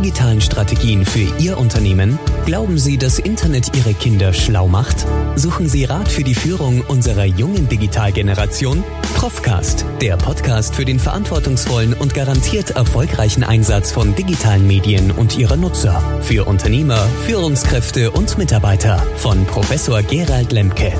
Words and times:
digitalen 0.00 0.40
Strategien 0.40 1.04
für 1.04 1.28
Ihr 1.38 1.58
Unternehmen? 1.58 2.18
Glauben 2.46 2.78
Sie, 2.78 2.96
dass 2.96 3.18
Internet 3.18 3.76
Ihre 3.76 3.92
Kinder 3.92 4.32
schlau 4.32 4.66
macht? 4.66 5.06
Suchen 5.36 5.68
Sie 5.68 5.84
Rat 5.84 6.08
für 6.08 6.24
die 6.24 6.34
Führung 6.34 6.80
unserer 6.88 7.26
jungen 7.26 7.68
Digitalgeneration? 7.68 8.82
Profcast, 9.16 9.84
der 10.00 10.16
Podcast 10.16 10.74
für 10.74 10.86
den 10.86 10.98
verantwortungsvollen 10.98 11.92
und 11.92 12.14
garantiert 12.14 12.70
erfolgreichen 12.70 13.44
Einsatz 13.44 13.92
von 13.92 14.14
digitalen 14.14 14.66
Medien 14.66 15.10
und 15.10 15.36
ihrer 15.36 15.56
Nutzer. 15.56 16.02
Für 16.22 16.46
Unternehmer, 16.46 17.06
Führungskräfte 17.26 18.10
und 18.10 18.38
Mitarbeiter 18.38 19.02
von 19.16 19.44
Professor 19.44 20.02
Gerald 20.02 20.52
Lemke. 20.52 20.94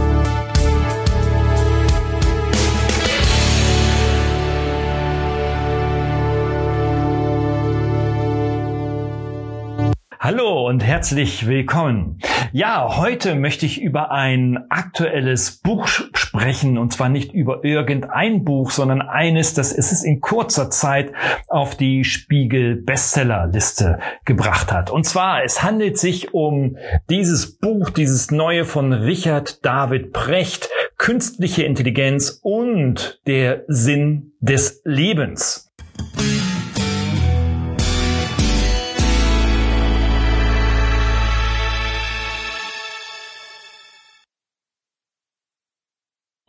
Und 10.71 10.85
herzlich 10.85 11.49
willkommen. 11.49 12.21
Ja, 12.53 12.97
heute 12.97 13.35
möchte 13.35 13.67
ich 13.67 13.83
über 13.83 14.13
ein 14.13 14.67
aktuelles 14.71 15.59
Buch 15.59 15.89
sprechen 15.89 16.79
und 16.79 16.93
zwar 16.93 17.09
nicht 17.09 17.33
über 17.33 17.65
irgendein 17.65 18.45
Buch, 18.45 18.71
sondern 18.71 19.03
eines, 19.03 19.53
das 19.53 19.73
es 19.73 20.05
in 20.05 20.21
kurzer 20.21 20.71
Zeit 20.71 21.13
auf 21.49 21.75
die 21.75 22.05
Spiegel 22.05 22.77
Bestsellerliste 22.77 23.99
gebracht 24.25 24.71
hat. 24.71 24.93
Und 24.93 25.07
zwar, 25.07 25.43
es 25.43 25.65
handelt 25.65 25.99
sich 25.99 26.35
um 26.35 26.77
dieses 27.09 27.59
Buch, 27.59 27.91
dieses 27.91 28.31
neue 28.31 28.65
von 28.65 28.93
Richard 28.93 29.67
David 29.67 30.13
Precht, 30.13 30.71
Künstliche 30.99 31.65
Intelligenz 31.65 32.39
und 32.45 33.21
der 33.27 33.65
Sinn 33.67 34.35
des 34.39 34.83
Lebens. 34.85 35.73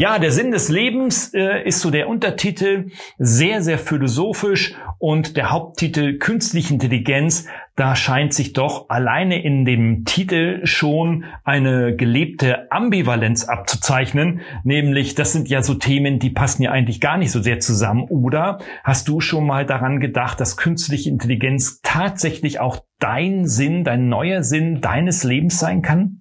Ja, 0.02 0.18
der 0.18 0.32
Sinn 0.32 0.50
des 0.50 0.70
Lebens 0.70 1.32
äh, 1.36 1.62
ist 1.64 1.80
so 1.80 1.92
der 1.92 2.10
Untertitel, 2.10 2.88
sehr, 3.20 3.62
sehr 3.62 3.78
philosophisch 3.78 4.74
und 4.98 5.38
der 5.38 5.52
Haupttitel 5.52 6.18
Künstliche 6.18 6.74
Intelligenz, 6.74 7.46
da 7.76 7.96
scheint 7.96 8.34
sich 8.34 8.54
doch 8.54 8.90
alleine 8.90 9.44
in 9.44 9.64
dem 9.64 10.04
Titel 10.04 10.66
schon 10.66 11.26
eine 11.44 11.96
gelebte 11.96 12.72
Ambivalenz 12.72 13.44
abzuzeichnen, 13.44 14.42
nämlich 14.64 15.14
das 15.14 15.34
sind 15.34 15.50
ja 15.50 15.62
so 15.62 15.76
Themen, 15.76 16.18
die 16.18 16.32
passen 16.32 16.64
ja 16.64 16.72
eigentlich 16.72 17.00
gar 17.00 17.20
nicht 17.20 17.30
so 17.30 17.40
sehr 17.40 17.60
zusammen. 17.60 18.06
Oder 18.10 18.58
hast 18.84 19.08
du 19.08 19.22
schon 19.22 19.46
mal 19.46 19.68
daran 19.68 20.00
gedacht, 20.00 20.40
dass 20.40 20.58
künstliche 20.58 21.12
Intelligenz 21.12 21.80
tatsächlich 21.84 22.60
auch 22.60 22.80
dein 22.98 23.46
Sinn, 23.46 23.84
dein 23.84 24.10
neuer 24.10 24.42
Sinn 24.42 24.82
deines 24.82 25.24
Lebens 25.24 25.60
sein 25.60 25.84
kann? 25.84 26.21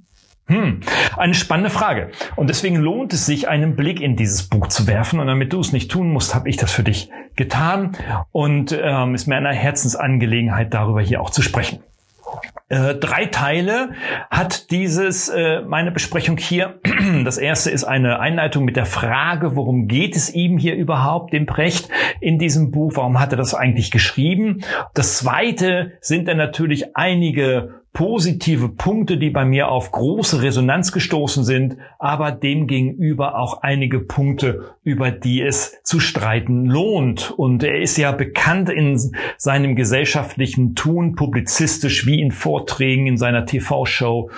Hm, 0.50 0.80
eine 1.16 1.34
spannende 1.34 1.70
Frage. 1.70 2.10
Und 2.34 2.50
deswegen 2.50 2.74
lohnt 2.74 3.12
es 3.12 3.24
sich, 3.24 3.48
einen 3.48 3.76
Blick 3.76 4.00
in 4.00 4.16
dieses 4.16 4.48
Buch 4.48 4.66
zu 4.66 4.88
werfen. 4.88 5.20
Und 5.20 5.28
damit 5.28 5.52
du 5.52 5.60
es 5.60 5.72
nicht 5.72 5.92
tun 5.92 6.12
musst, 6.12 6.34
habe 6.34 6.48
ich 6.48 6.56
das 6.56 6.72
für 6.72 6.82
dich 6.82 7.08
getan. 7.36 7.92
Und 8.32 8.76
ähm, 8.76 9.14
ist 9.14 9.28
mir 9.28 9.36
eine 9.36 9.52
Herzensangelegenheit, 9.52 10.74
darüber 10.74 11.02
hier 11.02 11.20
auch 11.20 11.30
zu 11.30 11.42
sprechen. 11.42 11.84
Äh, 12.68 12.96
drei 12.96 13.26
Teile 13.26 13.90
hat 14.28 14.72
dieses 14.72 15.28
äh, 15.28 15.60
meine 15.62 15.92
Besprechung 15.92 16.36
hier. 16.36 16.80
Das 17.24 17.38
erste 17.38 17.70
ist 17.70 17.84
eine 17.84 18.20
Einleitung 18.20 18.64
mit 18.64 18.76
der 18.76 18.86
Frage, 18.86 19.56
worum 19.56 19.88
geht 19.88 20.16
es 20.16 20.32
ihm 20.32 20.58
hier 20.58 20.74
überhaupt, 20.74 21.32
dem 21.32 21.46
Precht, 21.46 21.88
in 22.20 22.38
diesem 22.38 22.70
Buch? 22.70 22.92
Warum 22.94 23.18
hat 23.18 23.32
er 23.32 23.36
das 23.36 23.54
eigentlich 23.54 23.90
geschrieben? 23.90 24.62
Das 24.94 25.18
zweite 25.18 25.92
sind 26.00 26.28
dann 26.28 26.36
natürlich 26.36 26.96
einige 26.96 27.79
positive 27.92 28.68
Punkte, 28.68 29.18
die 29.18 29.30
bei 29.30 29.44
mir 29.44 29.68
auf 29.68 29.90
große 29.90 30.42
Resonanz 30.42 30.92
gestoßen 30.92 31.42
sind, 31.44 31.76
aber 31.98 32.30
demgegenüber 32.30 33.36
auch 33.36 33.62
einige 33.62 33.98
Punkte, 33.98 34.76
über 34.84 35.10
die 35.10 35.42
es 35.42 35.82
zu 35.82 35.98
streiten 35.98 36.66
lohnt. 36.66 37.32
Und 37.36 37.64
er 37.64 37.80
ist 37.80 37.96
ja 37.96 38.12
bekannt 38.12 38.70
in 38.70 39.12
seinem 39.36 39.74
gesellschaftlichen 39.74 40.76
Tun, 40.76 41.16
publizistisch 41.16 42.06
wie 42.06 42.20
in 42.20 42.30
Vorträgen, 42.30 43.06
in 43.06 43.16
seiner 43.16 43.44
TV-Show 43.44 44.30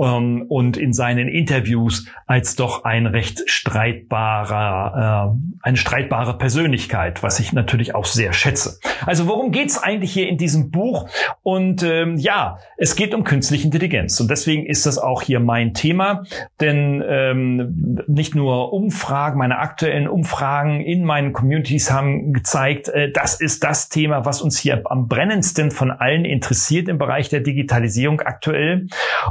ähm, 0.00 0.44
und 0.48 0.76
in 0.76 0.92
seinen 0.92 1.28
Interviews 1.28 2.06
als 2.26 2.56
doch 2.56 2.82
ein 2.84 3.06
recht 3.06 3.48
streitbarer, 3.48 5.32
äh, 5.32 5.38
eine 5.62 5.76
streitbare 5.76 6.36
Persönlichkeit, 6.38 7.22
was 7.22 7.38
ich 7.38 7.52
natürlich 7.52 7.94
auch 7.94 8.04
sehr 8.04 8.32
schätze. 8.32 8.80
Also 9.06 9.28
worum 9.28 9.52
geht's 9.52 9.78
eigentlich 9.80 10.12
hier 10.12 10.28
in 10.28 10.38
diesem 10.38 10.72
Buch? 10.72 11.08
Und 11.42 11.84
ähm, 11.84 12.16
ja, 12.16 12.58
es 12.76 12.95
geht 12.96 13.14
um 13.14 13.24
künstliche 13.24 13.64
Intelligenz. 13.64 14.18
Und 14.20 14.30
deswegen 14.30 14.66
ist 14.66 14.86
das 14.86 14.98
auch 14.98 15.22
hier 15.22 15.40
mein 15.40 15.74
Thema. 15.74 16.24
Denn 16.60 17.02
ähm, 17.06 18.04
nicht 18.08 18.34
nur 18.34 18.72
Umfragen, 18.72 19.38
meine 19.38 19.58
aktuellen 19.58 20.08
Umfragen 20.08 20.80
in 20.80 21.04
meinen 21.04 21.32
Communities 21.32 21.90
haben 21.90 22.32
gezeigt, 22.32 22.88
äh, 22.88 23.12
das 23.12 23.40
ist 23.40 23.62
das 23.62 23.88
Thema, 23.88 24.24
was 24.24 24.42
uns 24.42 24.58
hier 24.58 24.82
am 24.84 25.08
brennendsten 25.08 25.70
von 25.70 25.90
allen 25.90 26.24
interessiert 26.24 26.88
im 26.88 26.98
Bereich 26.98 27.28
der 27.28 27.40
Digitalisierung 27.40 28.20
aktuell. 28.20 28.86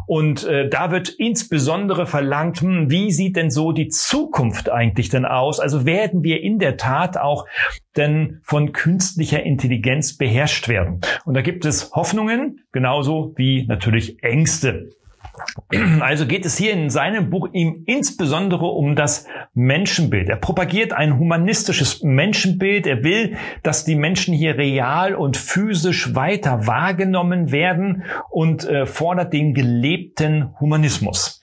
Und 0.06 0.46
äh, 0.46 0.70
da 0.70 0.92
wird 0.92 1.10
insbesondere 1.10 2.06
verlangt, 2.06 2.62
hm, 2.62 2.90
wie 2.90 3.12
sieht 3.12 3.36
denn 3.36 3.50
so 3.50 3.72
die 3.72 3.90
Zukunft 3.90 4.70
eigentlich 4.70 5.10
denn 5.10 5.26
aus? 5.26 5.60
Also 5.60 5.86
werden 5.86 6.24
wir 6.24 6.42
in 6.42 6.60
der 6.60 6.78
Tat 6.78 7.18
auch 7.18 7.46
denn 7.98 8.40
von 8.44 8.72
künstlicher 8.72 9.44
Intelligenz 9.44 10.18
beherrscht 10.18 10.68
werden? 10.68 11.02
Und 11.26 11.34
da 11.34 11.42
gibt 11.42 11.66
es 11.66 11.92
Hoffnungen, 11.94 12.62
genauso 12.72 13.34
wie 13.36 13.66
natürlich 13.66 14.24
Ängste. 14.24 14.90
Also 16.00 16.26
geht 16.26 16.46
es 16.46 16.58
hier 16.58 16.74
in 16.74 16.90
seinem 16.90 17.30
Buch 17.30 17.50
ihm 17.52 17.84
insbesondere 17.86 18.66
um 18.66 18.96
das 18.96 19.28
Menschenbild. 19.54 20.30
Er 20.30 20.38
propagiert 20.38 20.94
ein 20.94 21.20
humanistisches 21.20 22.04
Menschenbild. 22.04 22.88
Er 22.88 23.04
will, 23.04 23.38
dass 23.64 23.86
die 23.86 23.96
Menschen 23.96 24.34
hier 24.34 24.58
real 24.58 25.16
und 25.16 25.38
physisch 25.38 26.16
weiter 26.16 26.68
wahrgenommen 26.68 27.52
werden 27.52 28.04
und 28.30 28.66
äh, 28.66 28.86
fordert 28.86 29.34
den 29.34 29.54
gelebten 29.54 30.54
Humanismus. 30.60 31.42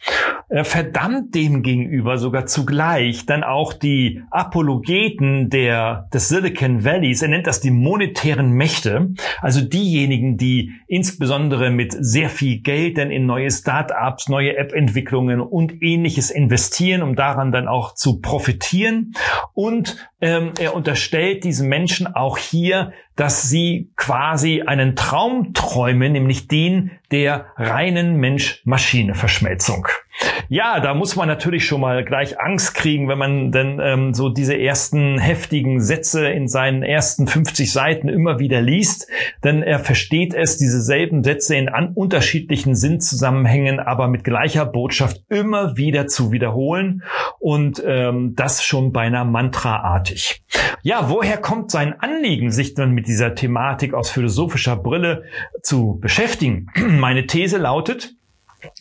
Er 0.52 0.66
verdammt 0.66 1.34
dem 1.34 1.62
gegenüber 1.62 2.18
sogar 2.18 2.44
zugleich 2.44 3.24
dann 3.24 3.42
auch 3.42 3.72
die 3.72 4.22
Apologeten 4.30 5.48
der, 5.48 6.10
des 6.12 6.28
Silicon 6.28 6.84
Valleys. 6.84 7.22
Er 7.22 7.28
nennt 7.28 7.46
das 7.46 7.62
die 7.62 7.70
monetären 7.70 8.52
Mächte. 8.52 9.14
Also 9.40 9.62
diejenigen, 9.62 10.36
die 10.36 10.72
insbesondere 10.88 11.70
mit 11.70 11.96
sehr 11.98 12.28
viel 12.28 12.60
Geld 12.60 12.98
dann 12.98 13.10
in 13.10 13.24
neue 13.24 13.50
Start-ups, 13.50 14.28
neue 14.28 14.54
App-Entwicklungen 14.58 15.40
und 15.40 15.82
ähnliches 15.82 16.30
investieren, 16.30 17.00
um 17.00 17.16
daran 17.16 17.50
dann 17.50 17.66
auch 17.66 17.94
zu 17.94 18.20
profitieren. 18.20 19.14
Und 19.54 19.96
ähm, 20.20 20.50
er 20.60 20.74
unterstellt 20.74 21.44
diesen 21.44 21.70
Menschen 21.70 22.06
auch 22.06 22.36
hier, 22.36 22.92
dass 23.16 23.48
sie 23.48 23.90
quasi 23.96 24.62
einen 24.62 24.96
Traum 24.96 25.52
träumen, 25.54 26.12
nämlich 26.12 26.48
den 26.48 26.92
der 27.10 27.46
reinen 27.56 28.16
Mensch-Maschine-Verschmelzung. 28.16 29.88
Ja, 30.48 30.80
da 30.80 30.92
muss 30.94 31.16
man 31.16 31.28
natürlich 31.28 31.64
schon 31.64 31.80
mal 31.80 32.04
gleich 32.04 32.38
Angst 32.38 32.74
kriegen, 32.74 33.08
wenn 33.08 33.18
man 33.18 33.52
denn 33.52 33.80
ähm, 33.82 34.14
so 34.14 34.28
diese 34.28 34.58
ersten 34.58 35.18
heftigen 35.18 35.80
Sätze 35.80 36.28
in 36.28 36.46
seinen 36.48 36.82
ersten 36.82 37.26
50 37.26 37.72
Seiten 37.72 38.08
immer 38.08 38.38
wieder 38.38 38.60
liest. 38.60 39.08
Denn 39.44 39.62
er 39.62 39.78
versteht 39.78 40.34
es, 40.34 40.58
diese 40.58 40.82
selben 40.82 41.24
Sätze 41.24 41.56
in 41.56 41.68
an 41.68 41.92
unterschiedlichen 41.94 42.74
Sinnzusammenhängen, 42.74 43.80
aber 43.80 44.08
mit 44.08 44.24
gleicher 44.24 44.66
Botschaft 44.66 45.22
immer 45.28 45.76
wieder 45.76 46.06
zu 46.06 46.32
wiederholen. 46.32 47.02
Und 47.38 47.82
ähm, 47.86 48.34
das 48.36 48.62
schon 48.62 48.92
beinahe 48.92 49.24
mantraartig. 49.24 50.42
Ja, 50.82 51.08
woher 51.08 51.38
kommt 51.38 51.70
sein 51.70 51.98
Anliegen, 52.00 52.50
sich 52.50 52.74
dann 52.74 52.90
mit 52.92 53.06
dieser 53.06 53.34
Thematik 53.34 53.94
aus 53.94 54.10
philosophischer 54.10 54.76
Brille 54.76 55.24
zu 55.62 55.98
beschäftigen? 56.00 56.66
Meine 56.76 57.26
These 57.26 57.58
lautet, 57.58 58.14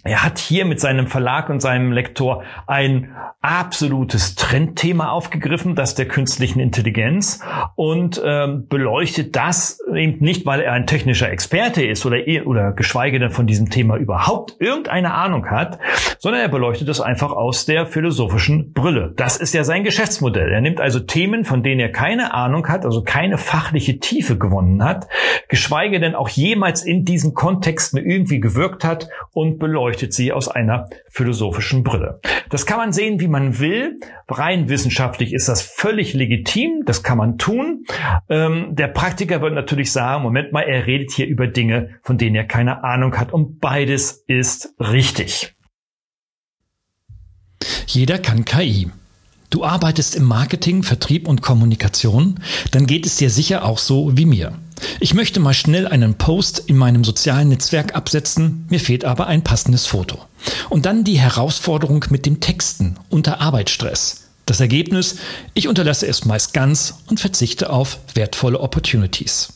er 0.04 0.24
hat 0.24 0.40
hier 0.40 0.66
mit 0.66 0.80
seinem 0.80 1.08
Verlag 1.08 1.50
und 1.50 1.60
seinem 1.60 1.92
Lektor 1.92 2.44
ein 2.68 3.16
absolutes 3.42 4.36
Trendthema 4.36 5.10
aufgegriffen, 5.10 5.76
das 5.76 5.96
der 5.96 6.08
künstlichen 6.08 6.60
Intelligenz 6.60 7.40
und 7.76 8.22
ähm, 8.24 8.68
beleuchtet 8.68 9.36
das 9.36 9.80
eben 9.94 10.24
nicht, 10.24 10.46
weil 10.46 10.62
er 10.62 10.74
ein 10.74 10.86
technischer 10.86 11.32
Experte 11.32 11.84
ist 11.84 12.06
oder, 12.06 12.18
oder 12.46 12.72
geschweige 12.72 13.20
denn 13.20 13.32
von 13.32 13.48
diesem 13.48 13.70
Thema 13.70 13.98
überhaupt 13.98 14.56
irgendeine 14.60 15.14
Ahnung 15.14 15.50
hat, 15.50 15.80
sondern 16.20 16.42
er 16.42 16.50
beleuchtet 16.50 16.88
es 16.90 17.02
einfach 17.02 17.32
aus 17.32 17.66
der 17.66 17.88
philosophischen 17.88 18.74
Brille. 18.74 19.14
Das 19.16 19.38
ist 19.38 19.54
ja 19.54 19.64
sein 19.64 19.84
Geschäftsmodell. 19.84 20.52
Er 20.52 20.62
nimmt 20.62 20.80
also 20.80 21.00
Themen, 21.00 21.46
von 21.46 21.64
denen 21.64 21.80
er 21.80 21.92
keine 21.92 22.34
Ahnung 22.34 22.68
hat, 22.68 22.86
also 22.86 23.04
keine 23.04 23.38
fachliche 23.38 24.00
Tiefe 24.00 24.38
gewonnen 24.38 24.84
hat, 24.84 25.08
geschweige 25.48 26.00
denn 26.00 26.14
auch 26.16 26.30
jemals 26.30 26.84
in 26.84 27.06
diesen 27.06 27.34
Kontexten 27.34 27.98
irgendwie 27.98 28.40
gewirkt 28.40 28.84
hat 28.84 29.10
und 29.34 29.58
beleuchtet 29.58 29.71
beleuchtet 29.72 30.14
sie 30.14 30.34
aus 30.34 30.50
einer 30.50 30.90
philosophischen 31.10 31.84
Brille. 31.84 32.20
Das 32.50 32.66
kann 32.66 32.78
man 32.78 32.92
sehen, 32.92 33.22
wie 33.22 33.30
man 33.30 33.60
will. 33.60 33.98
Rein 34.28 34.68
wissenschaftlich 34.68 35.32
ist 35.32 35.48
das 35.48 35.62
völlig 35.62 36.14
legitim. 36.14 36.84
Das 36.86 37.04
kann 37.04 37.18
man 37.18 37.38
tun. 37.38 37.86
Ähm, 38.28 38.76
der 38.76 38.90
Praktiker 38.90 39.42
wird 39.42 39.54
natürlich 39.54 39.94
sagen, 39.94 40.24
Moment 40.24 40.52
mal, 40.52 40.64
er 40.64 40.88
redet 40.88 41.12
hier 41.12 41.26
über 41.26 41.48
Dinge, 41.48 41.92
von 42.04 42.18
denen 42.18 42.36
er 42.36 42.44
keine 42.44 42.84
Ahnung 42.84 43.18
hat. 43.18 43.32
Und 43.32 43.62
beides 43.62 44.26
ist 44.28 44.76
richtig. 44.78 45.56
Jeder 47.88 48.20
kann 48.20 48.44
KI. 48.44 48.92
Du 49.50 49.64
arbeitest 49.64 50.16
im 50.16 50.26
Marketing, 50.26 50.84
Vertrieb 50.84 51.30
und 51.30 51.42
Kommunikation, 51.42 52.40
dann 52.72 52.88
geht 52.88 53.06
es 53.06 53.18
dir 53.18 53.30
sicher 53.30 53.64
auch 53.64 53.78
so 53.78 54.18
wie 54.18 54.26
mir. 54.26 54.54
Ich 55.00 55.14
möchte 55.14 55.40
mal 55.40 55.54
schnell 55.54 55.88
einen 55.88 56.16
Post 56.16 56.64
in 56.66 56.78
meinem 56.78 57.04
sozialen 57.04 57.50
Netzwerk 57.50 57.96
absetzen, 57.96 58.66
mir 58.70 58.80
fehlt 58.80 59.06
aber 59.06 59.28
ein 59.28 59.44
passendes 59.44 59.86
Foto. 59.86 60.20
Und 60.70 60.86
dann 60.86 61.04
die 61.04 61.20
Herausforderung 61.20 62.06
mit 62.10 62.26
dem 62.26 62.40
Texten 62.40 62.96
unter 63.10 63.42
Arbeitsstress. 63.42 64.22
Das 64.46 64.60
Ergebnis, 64.60 65.18
ich 65.54 65.68
unterlasse 65.68 66.08
es 66.08 66.26
meist 66.26 66.54
ganz 66.54 66.96
und 67.08 67.20
verzichte 67.20 67.70
auf 67.70 68.00
wertvolle 68.16 68.60
Opportunities. 68.60 69.54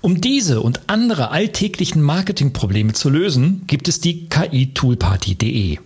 Um 0.00 0.20
diese 0.20 0.60
und 0.60 0.80
andere 0.86 1.30
alltäglichen 1.30 2.02
Marketingprobleme 2.02 2.92
zu 2.94 3.10
lösen, 3.10 3.62
gibt 3.66 3.88
es 3.88 4.00
die 4.00 4.28
ki-toolparty.de. 4.28 5.78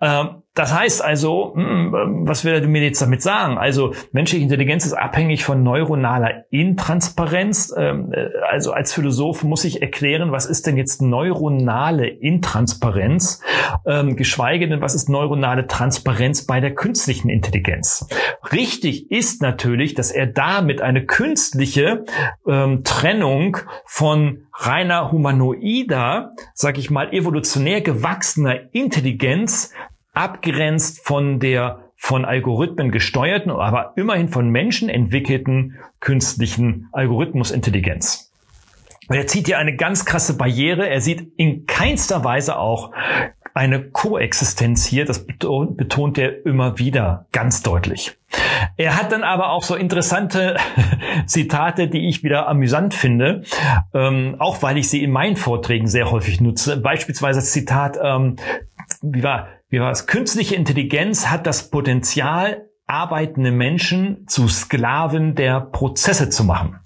Ähm, 0.00 0.42
das 0.54 0.72
heißt 0.72 1.02
also, 1.02 1.52
hm, 1.54 1.92
was 2.26 2.44
will 2.44 2.54
er 2.54 2.66
mir 2.66 2.82
jetzt 2.82 3.02
damit 3.02 3.22
sagen? 3.22 3.58
Also 3.58 3.92
menschliche 4.12 4.44
Intelligenz 4.44 4.86
ist 4.86 4.92
abhängig 4.92 5.44
von 5.44 5.64
neuronaler 5.64 6.44
Intransparenz. 6.50 7.74
Ähm, 7.76 8.12
äh, 8.12 8.28
also 8.48 8.72
als 8.72 8.92
Philosoph 8.92 9.42
muss 9.42 9.64
ich 9.64 9.82
erklären, 9.82 10.30
was 10.30 10.46
ist 10.46 10.68
denn 10.68 10.76
jetzt 10.76 11.02
neuronale 11.02 12.06
Intransparenz? 12.06 13.42
Ähm, 13.84 14.14
geschweige 14.14 14.68
denn, 14.68 14.80
was 14.80 14.94
ist 14.94 15.08
neuronale 15.08 15.66
Transparenz 15.66 16.46
bei 16.46 16.60
der 16.60 16.72
künstlichen 16.72 17.30
Intelligenz? 17.30 18.06
Richtig 18.52 19.10
ist 19.10 19.42
natürlich, 19.42 19.94
dass 19.94 20.12
er 20.12 20.28
damit 20.28 20.80
eine 20.80 21.04
künstliche 21.04 22.04
ähm, 22.46 22.84
Trennung 22.84 23.56
von 23.86 24.44
reiner 24.52 25.10
humanoider, 25.10 26.30
sag 26.54 26.78
ich 26.78 26.90
mal, 26.90 27.12
evolutionär 27.12 27.80
gewachsener 27.80 28.72
Intelligenz 28.72 29.72
abgrenzt 30.14 31.04
von 31.04 31.40
der 31.40 31.80
von 31.96 32.24
Algorithmen 32.24 32.90
gesteuerten, 32.90 33.50
aber 33.50 33.94
immerhin 33.96 34.28
von 34.28 34.50
Menschen 34.50 34.90
entwickelten 34.90 35.78
künstlichen 36.00 36.88
Algorithmusintelligenz. 36.92 38.30
Und 39.08 39.16
er 39.16 39.26
zieht 39.26 39.46
hier 39.46 39.58
eine 39.58 39.76
ganz 39.76 40.04
krasse 40.04 40.36
Barriere. 40.36 40.88
Er 40.88 41.00
sieht 41.00 41.32
in 41.36 41.66
keinster 41.66 42.24
Weise 42.24 42.58
auch 42.58 42.92
eine 43.54 43.82
Koexistenz 43.90 44.84
hier. 44.84 45.04
Das 45.04 45.26
betont 45.26 46.18
er 46.18 46.44
immer 46.44 46.78
wieder 46.78 47.26
ganz 47.32 47.62
deutlich. 47.62 48.16
Er 48.76 48.96
hat 48.96 49.12
dann 49.12 49.22
aber 49.22 49.50
auch 49.50 49.62
so 49.62 49.74
interessante 49.74 50.56
Zitate, 51.26 51.88
die 51.88 52.08
ich 52.08 52.24
wieder 52.24 52.48
amüsant 52.48 52.94
finde, 52.94 53.44
ähm, 53.92 54.36
auch 54.38 54.62
weil 54.62 54.76
ich 54.76 54.88
sie 54.88 55.02
in 55.02 55.10
meinen 55.10 55.36
Vorträgen 55.36 55.86
sehr 55.86 56.10
häufig 56.10 56.40
nutze. 56.40 56.78
Beispielsweise 56.78 57.40
das 57.40 57.52
Zitat, 57.52 57.98
ähm, 58.02 58.36
wie 59.02 59.22
war, 59.22 59.48
wie 59.74 59.80
war 59.80 59.90
es? 59.90 60.06
Künstliche 60.06 60.54
Intelligenz 60.54 61.26
hat 61.26 61.48
das 61.48 61.68
Potenzial, 61.68 62.68
arbeitende 62.86 63.50
Menschen 63.50 64.24
zu 64.28 64.46
Sklaven 64.46 65.34
der 65.34 65.60
Prozesse 65.60 66.30
zu 66.30 66.44
machen. 66.44 66.78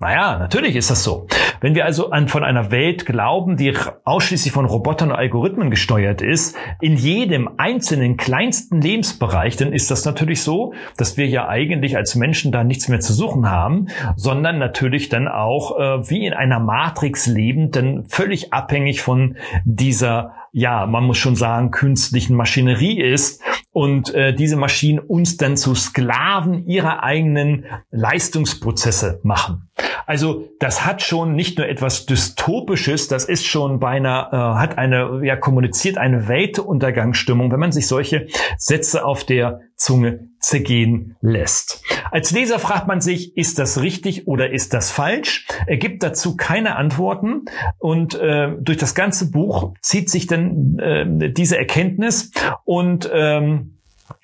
Naja, 0.00 0.38
natürlich 0.38 0.76
ist 0.76 0.90
das 0.90 1.02
so. 1.02 1.26
Wenn 1.60 1.74
wir 1.74 1.84
also 1.84 2.10
an, 2.10 2.28
von 2.28 2.44
einer 2.44 2.70
Welt 2.70 3.04
glauben, 3.04 3.56
die 3.56 3.74
ausschließlich 4.04 4.52
von 4.52 4.64
Robotern 4.64 5.10
und 5.10 5.16
Algorithmen 5.16 5.70
gesteuert 5.70 6.22
ist, 6.22 6.56
in 6.80 6.94
jedem 6.94 7.50
einzelnen 7.56 8.16
kleinsten 8.16 8.80
Lebensbereich, 8.80 9.56
dann 9.56 9.72
ist 9.72 9.90
das 9.90 10.04
natürlich 10.04 10.42
so, 10.42 10.72
dass 10.96 11.16
wir 11.16 11.26
ja 11.26 11.48
eigentlich 11.48 11.96
als 11.96 12.14
Menschen 12.14 12.52
da 12.52 12.62
nichts 12.62 12.86
mehr 12.86 13.00
zu 13.00 13.12
suchen 13.12 13.50
haben, 13.50 13.88
sondern 14.14 14.58
natürlich 14.58 15.08
dann 15.08 15.26
auch 15.26 15.76
äh, 15.76 16.08
wie 16.08 16.26
in 16.26 16.32
einer 16.32 16.60
Matrix 16.60 17.26
lebend, 17.26 17.74
dann 17.74 18.04
völlig 18.06 18.52
abhängig 18.52 19.02
von 19.02 19.36
dieser 19.64 20.34
ja, 20.52 20.86
man 20.86 21.04
muss 21.04 21.18
schon 21.18 21.36
sagen, 21.36 21.70
künstlichen 21.70 22.34
Maschinerie 22.34 23.00
ist 23.00 23.42
und 23.70 24.14
äh, 24.14 24.34
diese 24.34 24.56
Maschinen 24.56 24.98
uns 24.98 25.36
dann 25.36 25.56
zu 25.56 25.74
Sklaven 25.74 26.66
ihrer 26.66 27.02
eigenen 27.02 27.66
Leistungsprozesse 27.90 29.20
machen. 29.22 29.68
Also 30.08 30.48
das 30.58 30.86
hat 30.86 31.02
schon 31.02 31.34
nicht 31.34 31.58
nur 31.58 31.68
etwas 31.68 32.06
Dystopisches, 32.06 33.08
das 33.08 33.26
ist 33.26 33.44
schon 33.44 33.78
beinahe, 33.78 34.28
äh, 34.32 34.58
hat 34.58 34.78
eine, 34.78 35.20
ja, 35.22 35.36
kommuniziert 35.36 35.98
eine 35.98 36.28
Weltuntergangsstimmung, 36.28 37.52
wenn 37.52 37.60
man 37.60 37.72
sich 37.72 37.86
solche 37.86 38.26
Sätze 38.56 39.04
auf 39.04 39.24
der 39.24 39.60
Zunge 39.76 40.30
zergehen 40.40 41.16
lässt. 41.20 41.84
Als 42.10 42.30
Leser 42.30 42.58
fragt 42.58 42.86
man 42.88 43.02
sich, 43.02 43.36
ist 43.36 43.58
das 43.58 43.82
richtig 43.82 44.26
oder 44.26 44.50
ist 44.50 44.72
das 44.72 44.90
falsch? 44.90 45.46
Er 45.66 45.76
gibt 45.76 46.02
dazu 46.02 46.38
keine 46.38 46.76
Antworten 46.76 47.44
und 47.76 48.14
äh, 48.14 48.52
durch 48.58 48.78
das 48.78 48.94
ganze 48.94 49.30
Buch 49.30 49.74
zieht 49.82 50.08
sich 50.08 50.26
dann 50.26 50.78
äh, 50.78 51.32
diese 51.34 51.58
Erkenntnis 51.58 52.32
und 52.64 53.10
ähm, 53.12 53.74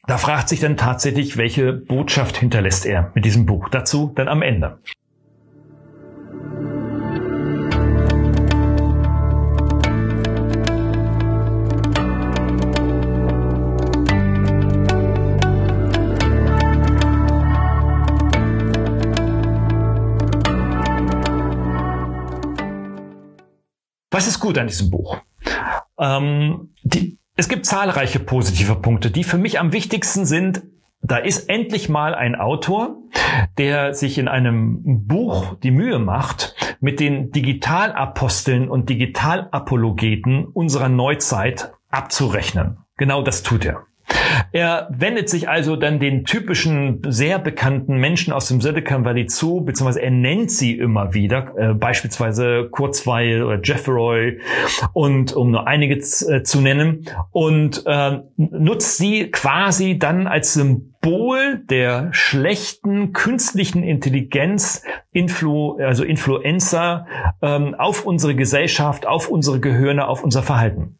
da 0.07 0.17
fragt 0.17 0.49
sich 0.49 0.61
dann 0.61 0.79
tatsächlich, 0.79 1.37
welche 1.37 1.75
Botschaft 1.75 2.39
hinterlässt 2.39 2.87
er 2.87 3.13
mit 3.15 3.27
diesem 3.27 3.45
Buch. 3.45 3.69
Dazu 3.69 4.13
dann 4.15 4.29
am 4.29 4.41
Ende. 4.41 4.79
Was 24.15 24.29
ist 24.29 24.39
gut 24.39 24.59
an 24.59 24.69
diesem 24.69 24.91
Buch? 24.91 25.19
Ähm, 25.99 26.73
die, 26.85 27.19
es 27.35 27.49
gibt 27.49 27.67
zahlreiche 27.67 28.21
positive 28.21 28.77
Punkte, 28.77 29.11
die 29.11 29.25
für 29.25 29.39
mich 29.39 29.59
am 29.59 29.73
wichtigsten 29.73 30.25
sind. 30.25 30.63
Da 31.03 31.17
ist 31.17 31.49
endlich 31.49 31.89
mal 31.89 32.15
ein 32.15 32.37
Autor, 32.37 32.99
der 33.59 33.93
sich 33.93 34.17
in 34.19 34.29
einem 34.29 35.09
Buch 35.09 35.57
die 35.65 35.73
Mühe 35.73 35.99
macht, 35.99 36.55
mit 36.79 37.01
den 37.01 37.33
Digitalaposteln 37.33 38.69
und 38.69 38.89
Digitalapologeten 38.89 40.47
unserer 40.47 40.89
Neuzeit 40.89 41.73
abzurechnen. 41.91 42.79
Genau 42.97 43.21
das 43.21 43.43
tut 43.43 43.65
er. 43.65 43.85
Er 44.53 44.89
wendet 44.91 45.29
sich 45.29 45.49
also 45.49 45.77
dann 45.77 45.99
den 45.99 46.25
typischen, 46.25 47.03
sehr 47.09 47.39
bekannten 47.39 47.97
Menschen 47.97 48.33
aus 48.33 48.49
dem 48.49 48.61
Silicon 48.61 49.05
Valley 49.05 49.27
zu, 49.27 49.63
beziehungsweise 49.63 50.03
er 50.03 50.11
nennt 50.11 50.51
sie 50.51 50.79
immer 50.79 51.15
wieder, 51.15 51.53
äh, 51.57 51.75
beispielsweise 51.75 52.69
Kurzweil 52.71 53.43
oder 53.43 53.61
Jeffroy 53.63 54.41
und 54.93 55.33
um 55.33 55.51
nur 55.51 55.67
einige 55.67 55.97
äh, 55.97 56.43
zu 56.43 56.61
nennen 56.61 57.07
und 57.33 57.83
äh, 57.87 58.21
nutzt 58.37 58.99
sie 58.99 59.31
quasi 59.31 59.99
dann 59.99 60.27
als 60.27 60.55
Symbol 60.55 61.63
der 61.69 62.09
schlechten 62.13 63.13
künstlichen 63.13 63.83
Intelligenz, 63.83 64.83
Influ, 65.13 65.79
also 65.79 66.05
Influencer 66.05 67.07
ähm, 67.43 67.75
auf 67.75 68.07
unsere 68.07 68.35
Gesellschaft, 68.35 69.07
auf 69.07 69.29
unsere 69.29 69.61
Gehirne, 69.61 70.09
auf 70.09 70.25
unser 70.25 70.43
Verhalten. 70.43 70.99